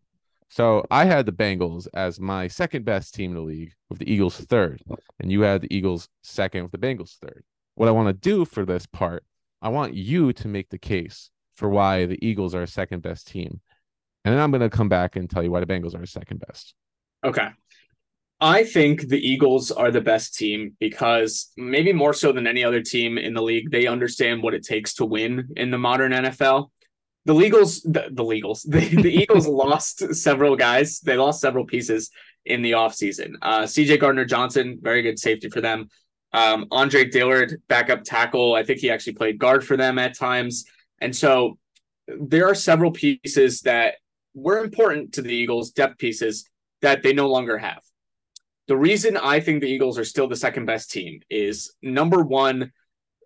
[0.49, 4.09] So I had the Bengals as my second best team in the league, with the
[4.09, 4.81] Eagles third,
[5.19, 7.43] and you had the Eagles second with the Bengals third.
[7.75, 9.25] What I want to do for this part,
[9.61, 13.27] I want you to make the case for why the Eagles are a second best
[13.29, 13.61] team
[14.25, 16.41] and then I'm going to come back and tell you why the Bengals are second
[16.47, 16.75] best.
[17.25, 17.49] Okay.
[18.41, 22.83] I think the Eagles are the best team because maybe more so than any other
[22.83, 26.71] team in the league, they understand what it takes to win in the modern NFL.
[27.27, 31.01] The Eagles, the, the Eagles, the, the Eagles lost several guys.
[31.01, 32.11] They lost several pieces
[32.45, 33.35] in the offseason.
[33.41, 35.89] Uh, CJ Gardner Johnson, very good safety for them.
[36.33, 38.55] Um, Andre Dillard, backup tackle.
[38.55, 40.65] I think he actually played guard for them at times.
[41.01, 41.59] And so
[42.07, 43.95] there are several pieces that
[44.35, 46.49] were important to the Eagles, depth pieces
[46.83, 47.81] that they no longer have.
[48.67, 52.73] The reason I think the Eagles are still the second best team is number one,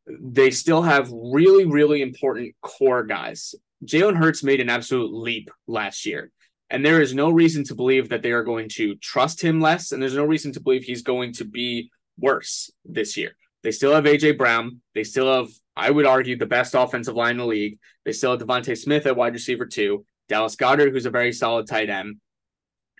[0.06, 3.54] they still have really, really important core guys.
[3.84, 6.32] Jalen Hurts made an absolute leap last year.
[6.70, 9.92] And there is no reason to believe that they are going to trust him less.
[9.92, 13.32] And there's no reason to believe he's going to be worse this year.
[13.62, 14.80] They still have AJ Brown.
[14.94, 15.48] They still have,
[15.79, 17.79] I would argue, the best offensive line in the league.
[18.05, 21.68] They still have DeVonta Smith at wide receiver two, Dallas Goedert, who's a very solid
[21.68, 22.16] tight end.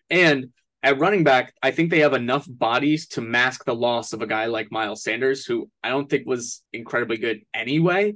[0.09, 0.51] And
[0.83, 4.26] at running back, I think they have enough bodies to mask the loss of a
[4.26, 8.14] guy like Miles Sanders, who I don't think was incredibly good anyway.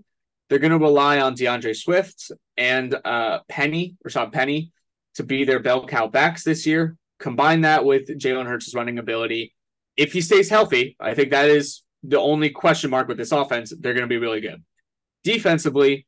[0.48, 4.70] They're going to rely on D'Andre Swift and uh, Penny, Rashaad Penny,
[5.16, 6.96] to be their bell cow backs this year.
[7.18, 9.54] Combine that with Jalen Hurts' running ability.
[9.96, 13.72] If he stays healthy, I think that is the only question mark with this offense.
[13.78, 14.62] They're going to be really good.
[15.24, 16.06] Defensively,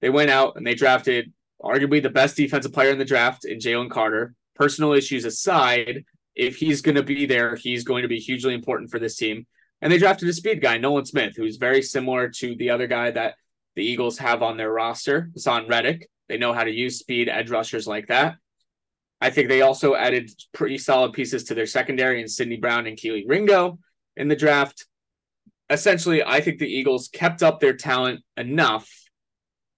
[0.00, 1.32] they went out and they drafted
[1.62, 4.34] arguably the best defensive player in the draft in Jalen Carter.
[4.54, 8.90] Personal issues aside, if he's going to be there, he's going to be hugely important
[8.90, 9.46] for this team.
[9.82, 13.10] And they drafted a speed guy, Nolan Smith, who's very similar to the other guy
[13.10, 13.34] that
[13.74, 16.08] the Eagles have on their roster, Haason Reddick.
[16.28, 18.36] They know how to use speed edge rushers like that.
[19.20, 22.98] I think they also added pretty solid pieces to their secondary in Sydney Brown and
[22.98, 23.78] Kelee Ringo
[24.16, 24.86] in the draft.
[25.68, 28.88] Essentially, I think the Eagles kept up their talent enough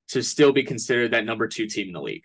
[0.08, 2.24] to still be considered that number two team in the league.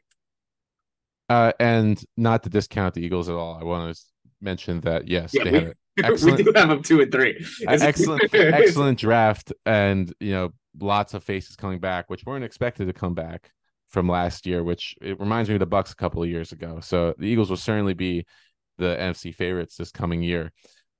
[1.30, 4.02] Uh, and not to discount the Eagles at all, I want to
[4.42, 5.74] mention that yes, Yeah, they we- had an
[6.06, 7.46] excellent, we do have them two and three.
[7.68, 10.50] excellent, excellent draft, and you know,
[10.80, 13.52] lots of faces coming back, which weren't expected to come back
[13.90, 14.64] from last year.
[14.64, 16.80] Which it reminds me of the Bucks a couple of years ago.
[16.82, 18.26] So the Eagles will certainly be
[18.80, 20.52] the NFC favorites this coming year.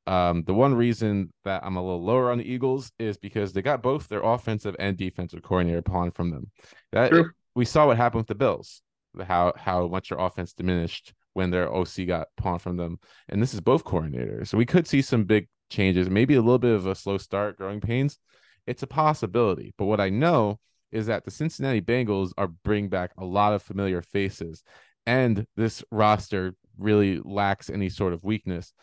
[0.06, 3.62] Um, the one reason that I'm a little lower on the Eagles is because they
[3.62, 6.52] got both their offensive and defensive coordinator pawned from them.
[6.92, 7.32] That True.
[7.56, 8.82] we saw what happened with the Bills,
[9.26, 13.00] how how much their offense diminished when their OC got pawned from them.
[13.30, 14.48] And this is both coordinators.
[14.48, 17.58] So we could see some big changes, maybe a little bit of a slow start,
[17.58, 18.20] growing pains.
[18.68, 19.74] It's a possibility.
[19.78, 20.60] But what I know
[20.92, 24.64] is that the Cincinnati Bengals are bringing back a lot of familiar faces.
[25.06, 28.74] And this roster really lacks any sort of weakness.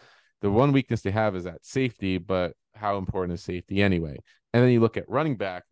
[0.40, 4.16] The one weakness they have is at safety, but how important is safety anyway?
[4.52, 5.64] And then you look at running back,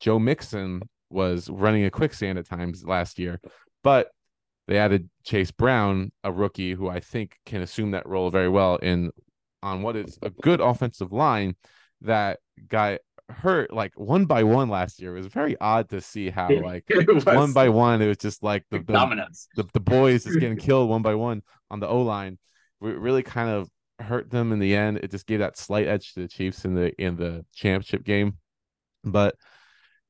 [0.00, 3.40] Joe Mixon was running a quicksand at times last year,
[3.82, 4.08] but
[4.68, 8.76] they added Chase Brown, a rookie who I think can assume that role very well
[8.76, 9.10] in
[9.62, 11.54] on what is a good offensive line
[12.00, 15.14] that got hurt like one by one last year.
[15.16, 16.84] It was very odd to see how like
[17.24, 18.78] one by one it was just like the
[19.56, 22.38] the, the, the boys is getting killed one by one on the O line.
[22.82, 23.68] It really kind of
[23.98, 24.98] hurt them in the end.
[24.98, 28.38] It just gave that slight edge to the Chiefs in the in the championship game.
[29.04, 29.36] But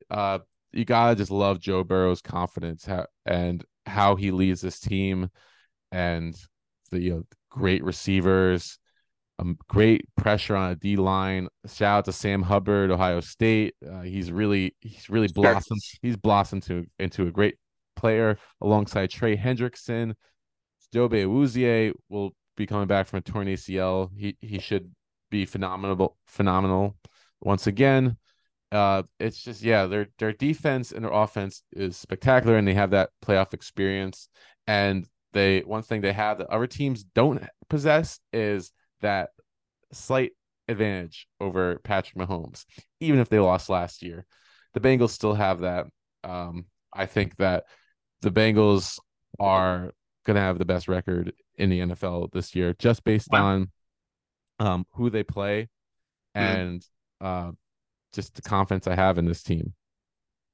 [0.09, 0.39] uh
[0.71, 5.29] you gotta just love Joe Burrow's confidence how, and how he leads this team
[5.91, 6.35] and
[6.91, 8.79] the you know, great receivers,
[9.39, 11.47] um, great pressure on a D line.
[11.67, 13.75] Shout out to Sam Hubbard, Ohio State.
[13.87, 15.81] Uh, he's really he's really blossomed.
[16.01, 17.55] He's blossomed to into a great
[17.95, 20.13] player alongside Trey Hendrickson.
[20.93, 24.09] Jobe Awuzie will be coming back from a torn ACL.
[24.15, 24.91] He he should
[25.29, 26.97] be phenomenal phenomenal
[27.41, 28.17] once again.
[28.71, 32.91] Uh, it's just yeah, their their defense and their offense is spectacular, and they have
[32.91, 34.29] that playoff experience.
[34.67, 39.29] And they one thing they have that other teams don't possess is that
[39.91, 40.31] slight
[40.67, 42.65] advantage over Patrick Mahomes,
[42.99, 44.25] even if they lost last year.
[44.73, 45.85] The Bengals still have that.
[46.23, 47.65] Um, I think that
[48.21, 48.99] the Bengals
[49.39, 49.91] are
[50.25, 53.45] going to have the best record in the NFL this year, just based Wow.
[53.45, 53.71] on
[54.59, 55.69] um, who they play
[56.35, 56.85] and
[57.21, 57.51] uh,
[58.13, 59.73] just the confidence I have in this team.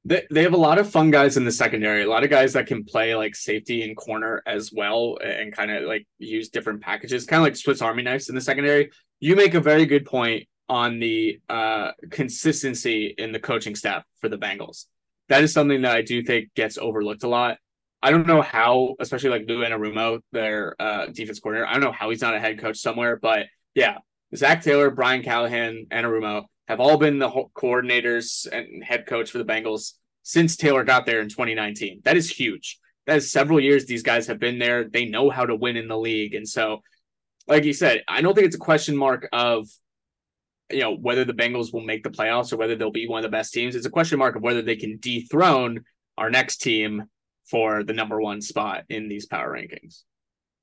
[0.06, 2.54] They, they have a lot of fun guys in the secondary, a lot of guys
[2.54, 6.82] that can play like safety and corner as well and kind of like use different
[6.82, 8.92] packages, kind of like Swiss Army knives in the secondary.
[9.20, 14.30] You make a very good point on the uh, consistency in the coaching staff for
[14.30, 14.86] the Bengals.
[15.28, 17.58] That is something that I do think gets overlooked a lot.
[18.02, 21.68] I don't know how, especially like Lou Anarumo, their uh, defense coordinator.
[21.68, 23.98] I don't know how he's not a head coach somewhere, but yeah,
[24.36, 29.46] Zac Taylor, Brian Callahan, Anarumo have all been the coordinators and head coach for the
[29.46, 29.94] Bengals
[30.24, 32.02] since Taylor got there in 2019.
[32.06, 32.80] That is huge.
[33.08, 34.84] That is several years these guys have been there.
[34.88, 36.36] They know how to win in the league.
[36.36, 36.82] And so,
[37.48, 39.68] like you said, I don't think it's a question mark of
[40.72, 43.32] you know whether the Bengals will make the playoffs or whether they'll be one of
[43.32, 43.76] the best teams.
[43.76, 45.84] It's a question mark of whether they can dethrone
[46.18, 47.06] our next team
[47.50, 50.04] for the number one spot in these power rankings.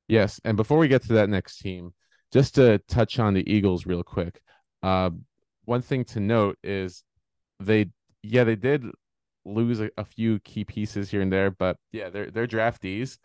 [0.08, 1.92] Yes, and before we get to that next team,
[2.32, 4.40] just to touch on the Eagles real quick.
[4.82, 5.10] Uh,
[5.64, 7.02] one thing to note is
[7.58, 7.90] they,
[8.22, 8.84] yeah, they did
[9.44, 13.18] lose a, a few key pieces here and there, but yeah, they're they're draftees,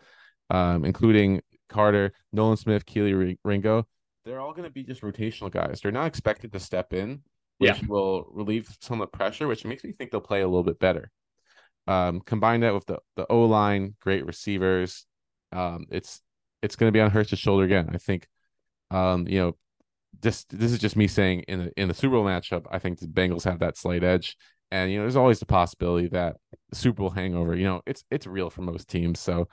[0.50, 3.86] um, including Carter, Nolan Smith, Kelee Ringo.
[4.26, 5.82] They're all going to be just rotational guys.
[5.82, 7.22] They're not expected to step in.
[7.60, 7.88] which Yeah.
[7.88, 10.80] will relieve some of the pressure, which makes me think they'll play a little bit
[10.80, 11.12] better.
[11.88, 15.06] Um, combine that with the the O line, great receivers.
[15.52, 16.22] Um, it's
[16.62, 17.90] it's going to be on Hurts' shoulder again.
[17.94, 18.28] I think.
[18.92, 19.58] Um, you know,
[20.22, 23.00] this this is just me saying in the in the Super Bowl matchup, I think
[23.00, 24.36] the Bengals have that slight edge.
[24.70, 26.38] And you know, there's always the possibility that
[26.74, 29.48] Super Bowl hangover, you know, it's it's real for most teams, so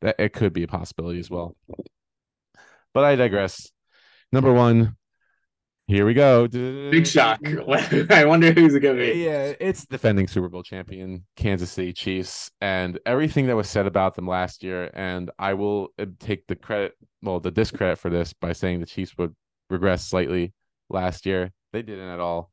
[0.00, 1.56] that it could be a possibility as well.
[2.94, 3.70] But I digress.
[4.32, 4.96] Number one,
[5.90, 6.46] here we go.
[6.46, 7.40] Big shock.
[8.10, 9.24] I wonder who's it gonna be.
[9.24, 14.14] Yeah, it's defending Super Bowl champion Kansas City Chiefs and everything that was said about
[14.14, 14.90] them last year.
[14.94, 18.86] And I will uh, take the credit, well, the discredit for this by saying the
[18.86, 19.34] Chiefs would
[19.68, 20.52] regress slightly
[20.88, 21.50] last year.
[21.72, 22.52] They didn't at all.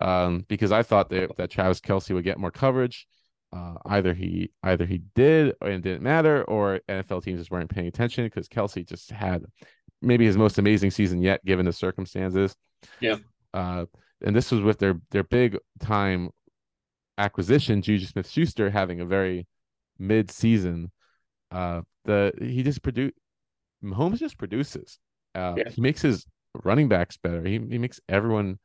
[0.00, 3.08] Um, because I thought that, that Travis Kelce would get more coverage.
[3.52, 7.68] Uh, either he either he did and it didn't matter, or NFL teams just weren't
[7.68, 9.42] paying attention because Kelce just had
[10.02, 12.54] maybe his most amazing season yet, given the circumstances.
[13.00, 13.16] Yeah.
[13.52, 13.86] Uh,
[14.24, 16.30] and this was with their their big time
[17.18, 19.46] acquisition, Juju Smith Schuster having a very
[19.98, 20.90] mid season.
[21.50, 23.12] Uh, the he just produce
[23.82, 24.98] Mahomes just produces.
[25.34, 25.70] Uh, Yeah.
[25.70, 26.26] he makes his
[26.64, 27.44] running backs better.
[27.44, 28.58] He he makes everyone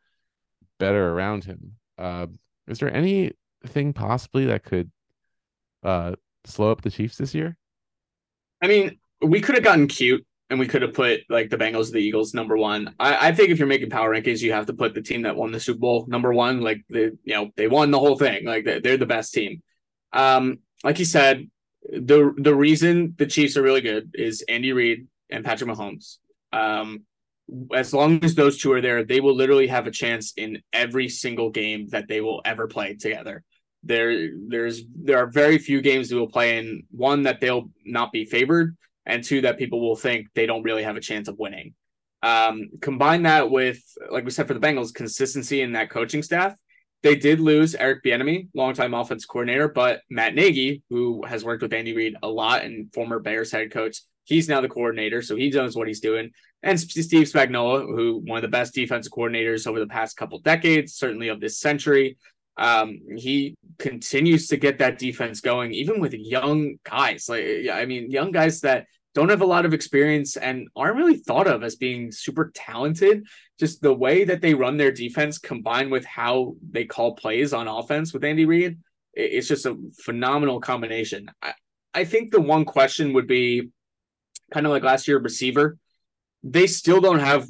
[0.80, 1.74] better around him.
[1.98, 2.28] Uh,
[2.68, 4.92] is there anything possibly that could
[5.84, 6.16] uh
[6.46, 7.56] slow up the Chiefs this year?
[8.62, 11.92] I mean, we could have gotten cute and we could have put like the Bengals,
[11.92, 12.94] the Eagles number one.
[13.00, 15.36] I, I think if you're making power rankings, you have to put the team that
[15.36, 16.62] won the Super Bowl number one.
[16.62, 18.46] Like the you know they won the whole thing.
[18.46, 19.64] Like they're, they're the best team.
[20.14, 21.50] Um, like you said,
[21.92, 26.18] the the reason the Chiefs are really good is Andy Reid and Patrick Mahomes.
[26.54, 27.06] Um,
[27.74, 31.10] as long as those two are there, they will literally have a chance in every
[31.10, 33.44] single game that they will ever play together.
[33.84, 36.84] There, there's there are very few games they will play in.
[36.90, 38.76] One that they'll not be favored,
[39.06, 41.74] and two that people will think they don't really have a chance of winning.
[42.24, 46.56] Um, combine that with, like we said for the Bengals, consistency in that coaching staff.
[47.04, 51.74] They did lose Eric Bieniemy, longtime offense coordinator, but Matt Nagy, who has worked with
[51.74, 55.52] Andy Reid a lot and former Bears head coach, he's now the coordinator, so he
[55.52, 56.32] knows what he's doing.
[56.64, 60.96] And Steve Spagnuolo, who one of the best defensive coordinators over the past couple decades,
[60.96, 62.18] certainly of this century,
[62.58, 67.28] um, he continues to get that defense going, even with young guys.
[67.28, 71.18] Like, I mean, young guys that don't have a lot of experience and aren't really
[71.18, 73.26] thought of as being super talented.
[73.60, 77.68] Just the way that they run their defense combined with how they call plays on
[77.68, 78.78] offense with Andy Reid,
[79.14, 81.32] it's just a phenomenal combination.
[81.42, 81.54] I,
[81.94, 83.70] I think the one question would be
[84.54, 85.78] kind of like last year, receiver.
[86.44, 87.48] They still don't have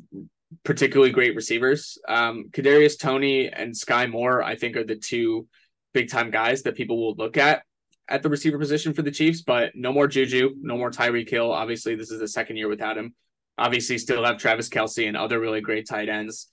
[0.63, 1.97] particularly great receivers.
[2.07, 5.47] Um, Kadarius Toney and Sky Moore, I think, are the two
[5.93, 7.63] big time guys that people will look at
[8.07, 9.41] at the receiver position for the Chiefs.
[9.41, 11.51] But no more Juju, no more Tyreek Hill.
[11.51, 13.15] Obviously, this is the second year without him.
[13.57, 16.49] Obviously, still have Travis Kelce and other really great tight ends.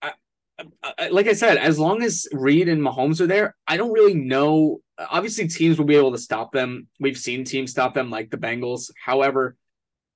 [0.00, 0.12] I,
[0.82, 4.14] I, like I said, as long as Reid and Mahomes are there, I don't really
[4.14, 4.80] know.
[4.98, 6.86] Obviously, teams will be able to stop them.
[7.00, 8.90] We've seen teams stop them, like the Bengals.
[9.04, 9.56] However,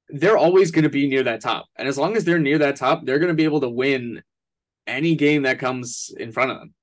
[0.09, 1.66] they're always going to be near that top.
[1.76, 4.22] And as long as they're near that top, they're going to be able to win
[4.86, 6.74] any game that comes in front of them.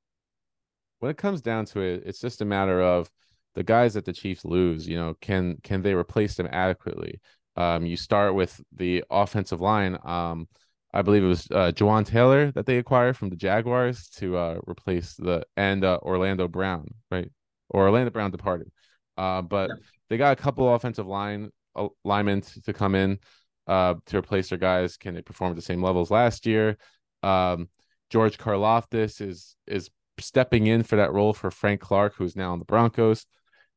[1.00, 3.10] When it comes down to it, it's just a matter of
[3.56, 7.20] the guys that the Chiefs lose, you know, can can they replace them adequately?
[7.58, 9.98] Um, you start with the offensive line.
[10.04, 10.48] Um,
[10.94, 14.60] I believe it was uh, Jawaan Taylor that they acquired from the Jaguars to uh,
[14.68, 17.30] replace the and uh, Orlando Brown, right?
[17.70, 18.72] Or Orlando Brown departed.
[19.18, 19.76] Uh, but Yeah.
[20.10, 21.50] they got a couple offensive line
[22.04, 23.20] linemen to, come in
[23.68, 24.98] uh, to replace their guys.
[24.98, 26.78] Can they perform at the same levels last year?
[27.24, 27.70] Um,
[28.10, 32.60] George Karlaftis is is stepping in for that role for Frank Clark, who's now on
[32.60, 33.26] the Broncos.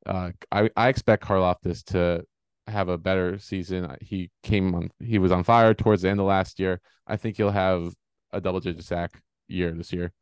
[0.04, 2.24] Uh, I I expect Karlaftis to
[2.66, 3.96] have a better season.
[4.00, 6.80] He came on, he was on fire towards the end of last year.
[7.06, 7.94] I think he'll have
[8.32, 10.12] a double digit sack year this year.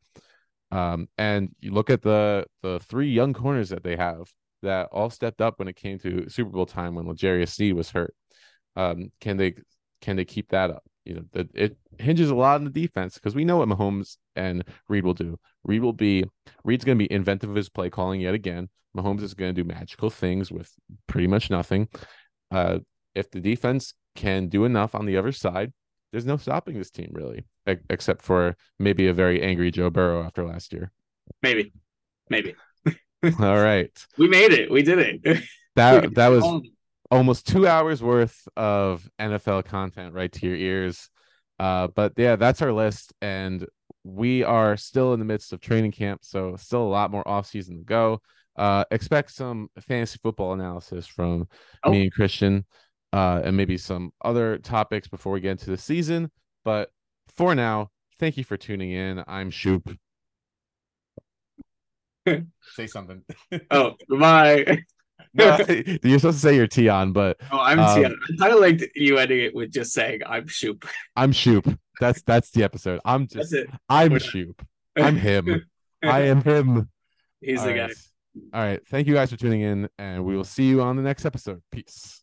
[0.71, 4.27] Um, and you look at the the three young corners that they have
[4.63, 7.91] that all stepped up when it came to Super Bowl time when L'Jarius C was
[7.91, 8.15] hurt.
[8.75, 9.53] Um, can they
[10.01, 10.83] can they keep that up?
[11.05, 14.17] You know, that it hinges a lot on the defense because we know what Mahomes
[14.35, 15.37] and Reid will do.
[15.63, 16.25] Reid will be
[16.63, 18.69] Reid's going to be inventive of his play calling yet again.
[18.97, 20.71] Mahomes is going to do magical things with
[21.07, 21.87] pretty much nothing.
[22.51, 22.79] Uh,
[23.15, 25.73] if the defense can do enough on the other side,
[26.11, 27.43] there's no stopping this team really,
[27.89, 30.91] except for maybe a very angry Joe Burrow after last year.
[31.41, 31.73] Maybe,
[32.29, 32.55] maybe
[33.39, 34.69] All right, we made it.
[34.69, 35.43] We did it.
[35.75, 36.69] that that was
[37.09, 41.09] almost two hours worth of NFL content right to your ears.
[41.59, 43.65] Uh, but yeah, that's our list, and
[44.03, 47.47] we are still in the midst of training camp, so still a lot more off
[47.47, 48.21] season to go.
[48.55, 51.47] Uh, expect some fantasy football analysis from
[51.83, 51.91] Oh.
[51.91, 52.65] me and Christian,
[53.13, 56.29] uh, and maybe some other topics before we get into the season.
[56.63, 56.89] But
[57.29, 59.23] for now, Thank you for tuning in.
[59.27, 59.97] I'm Schup.
[62.75, 63.23] Say something.
[63.71, 64.65] Oh, my.
[65.33, 65.57] no,
[66.03, 68.07] you're supposed to say your Tian, but Oh, I'm Um, Tia.
[68.09, 70.85] I kind of liked you ending it with just saying I'm Schup.
[71.15, 71.77] I'm Schup.
[71.99, 72.99] That's that's the episode.
[73.05, 73.69] I'm That's just it.
[73.89, 74.61] I'm We're- Schup.
[74.95, 75.65] I'm him.
[76.03, 76.89] I am him.
[77.41, 77.89] He's All the right.
[77.89, 78.59] guy.
[78.59, 78.87] All right.
[78.87, 81.61] Thank you guys for tuning in, and we will see you on the next episode.
[81.71, 82.22] Peace.